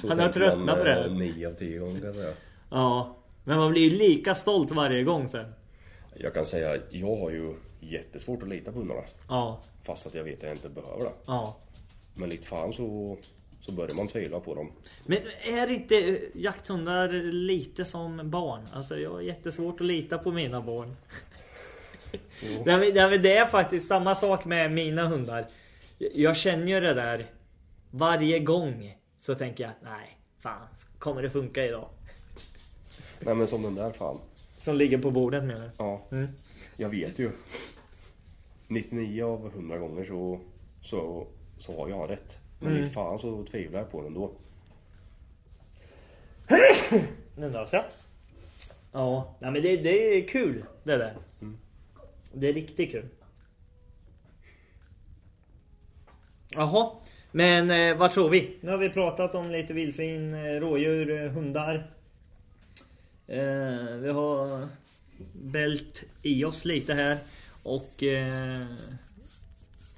[0.00, 1.04] Så han har tröttnat på det.
[1.04, 2.32] eh, Nio av tio gånger kan säga.
[2.70, 3.16] Ja.
[3.44, 5.52] Men man blir ju lika stolt varje gång sen.
[6.16, 9.00] Jag kan säga, jag har ju jättesvårt att lita på hundarna.
[9.28, 9.60] Ja.
[9.82, 11.12] Fast att jag vet att jag inte behöver det.
[11.26, 11.56] Ja.
[12.14, 13.18] Men lite fan så,
[13.60, 14.72] så börjar man tvivla på dem.
[15.06, 18.66] Men är inte jakthundar lite som barn?
[18.72, 20.96] Alltså jag har jättesvårt att lita på mina barn.
[22.64, 25.46] Nej, men det är faktiskt samma sak med mina hundar.
[25.98, 27.26] Jag känner ju det där
[27.90, 28.96] varje gång.
[29.16, 30.66] Så tänker jag, nej, fan,
[30.98, 31.88] kommer det funka idag?
[33.20, 34.18] Nej men som den där fan.
[34.58, 35.70] Som ligger på bordet menar du?
[35.78, 36.28] Ja, Mm.
[36.76, 37.30] jag vet ju.
[38.66, 40.40] 99 av 100 gånger så,
[40.80, 41.26] så,
[41.58, 42.38] så har jag rätt.
[42.58, 42.90] Men Mm.
[42.90, 44.30] fan så tvivlar jag på den då.
[47.36, 47.84] Nu nös jag.
[48.92, 51.14] Ja, nej, men det, det är kul det där.
[52.32, 53.08] Det är riktigt kul.
[56.50, 56.90] Jaha,
[57.32, 58.56] men eh, vad tror vi?
[58.60, 61.90] Nu har vi pratat om lite vildsvin, eh, rådjur, eh, hundar.
[63.26, 64.68] Eh, vi har
[65.32, 67.18] bält i oss lite här.
[67.62, 68.66] Och eh,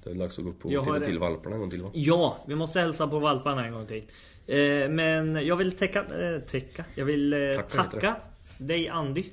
[0.03, 1.89] Det är dags att gå upp och Jag titta till valparna en gång till va?
[1.93, 4.03] Ja, vi måste hälsa på valparna en gång till.
[4.47, 6.85] Eh, men jag vill täcka, eh, täcka.
[6.95, 8.15] Jag vill eh, Tacka tacka
[8.57, 9.23] dig Andy.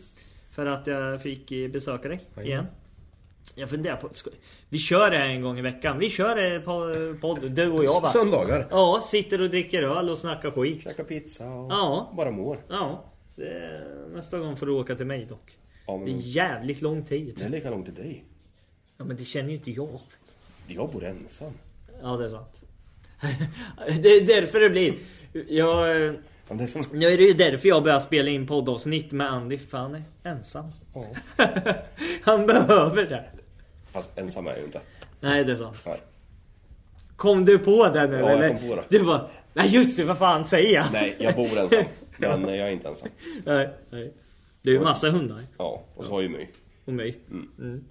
[0.50, 2.46] För att jag fick besöka dig Jajamän.
[2.46, 2.66] igen.
[3.54, 4.30] Jag funderar på, ska,
[4.68, 5.98] vi kör det här en gång i veckan.
[5.98, 8.10] Vi kör det på podd, du och jag bara.
[8.12, 8.66] Söndagar.
[8.70, 10.82] Ja, sitter och dricker öl och snackar skit.
[10.82, 12.12] Käka pizza och Ja.
[12.16, 12.58] bara mår.
[12.68, 13.04] Ja,
[14.12, 15.56] nästa gång får du åka till mig dock.
[15.86, 17.34] Ja, Det är men jävligt lång tid.
[17.38, 18.24] det är lika långt till dig.
[18.96, 20.00] Ja, men det känner ju inte jag.
[20.68, 21.52] Jag bor ensam.
[22.02, 22.62] Ja, det är sant.
[24.02, 24.94] det är därför det blir.
[25.48, 26.14] Jag...
[26.48, 26.82] Ja, det är som...
[26.92, 29.58] Nu är det ju därför jag börjar spela in poddavsnitt med Andy.
[29.58, 30.66] För han är ensam.
[30.94, 31.06] Ja.
[32.22, 33.24] han behöver det.
[33.92, 34.80] Fast ensam är jag ju inte.
[35.20, 35.82] Nej, det är sant.
[35.86, 36.00] Nej.
[37.16, 38.48] Kom du på det nu Ja, jag eller?
[38.48, 38.84] kom på det.
[38.88, 40.86] Du bara, nej just det, vad fan säger jag?
[40.92, 41.84] Nej, jag bor ensam.
[42.16, 43.08] Men jag är inte ensam.
[43.44, 44.12] nej, nej.
[44.62, 45.42] Det är ju massa hundar.
[45.58, 46.46] Ja, och så har ju My.
[46.84, 47.18] Och mig.
[47.30, 47.84] Mm.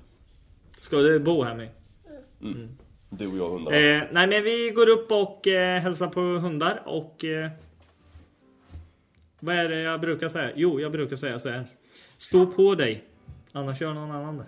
[0.80, 1.55] Ska du bo här
[2.41, 2.77] Mm.
[3.09, 3.77] Du och jag och hundarna.
[3.77, 7.25] Eh, nej men vi går upp och eh, hälsar på hundar och...
[7.25, 7.49] Eh,
[9.39, 10.51] vad är det jag brukar säga?
[10.55, 11.65] Jo, jag brukar säga så här.
[12.17, 13.03] Stå på dig.
[13.51, 14.45] Annars gör någon annan det.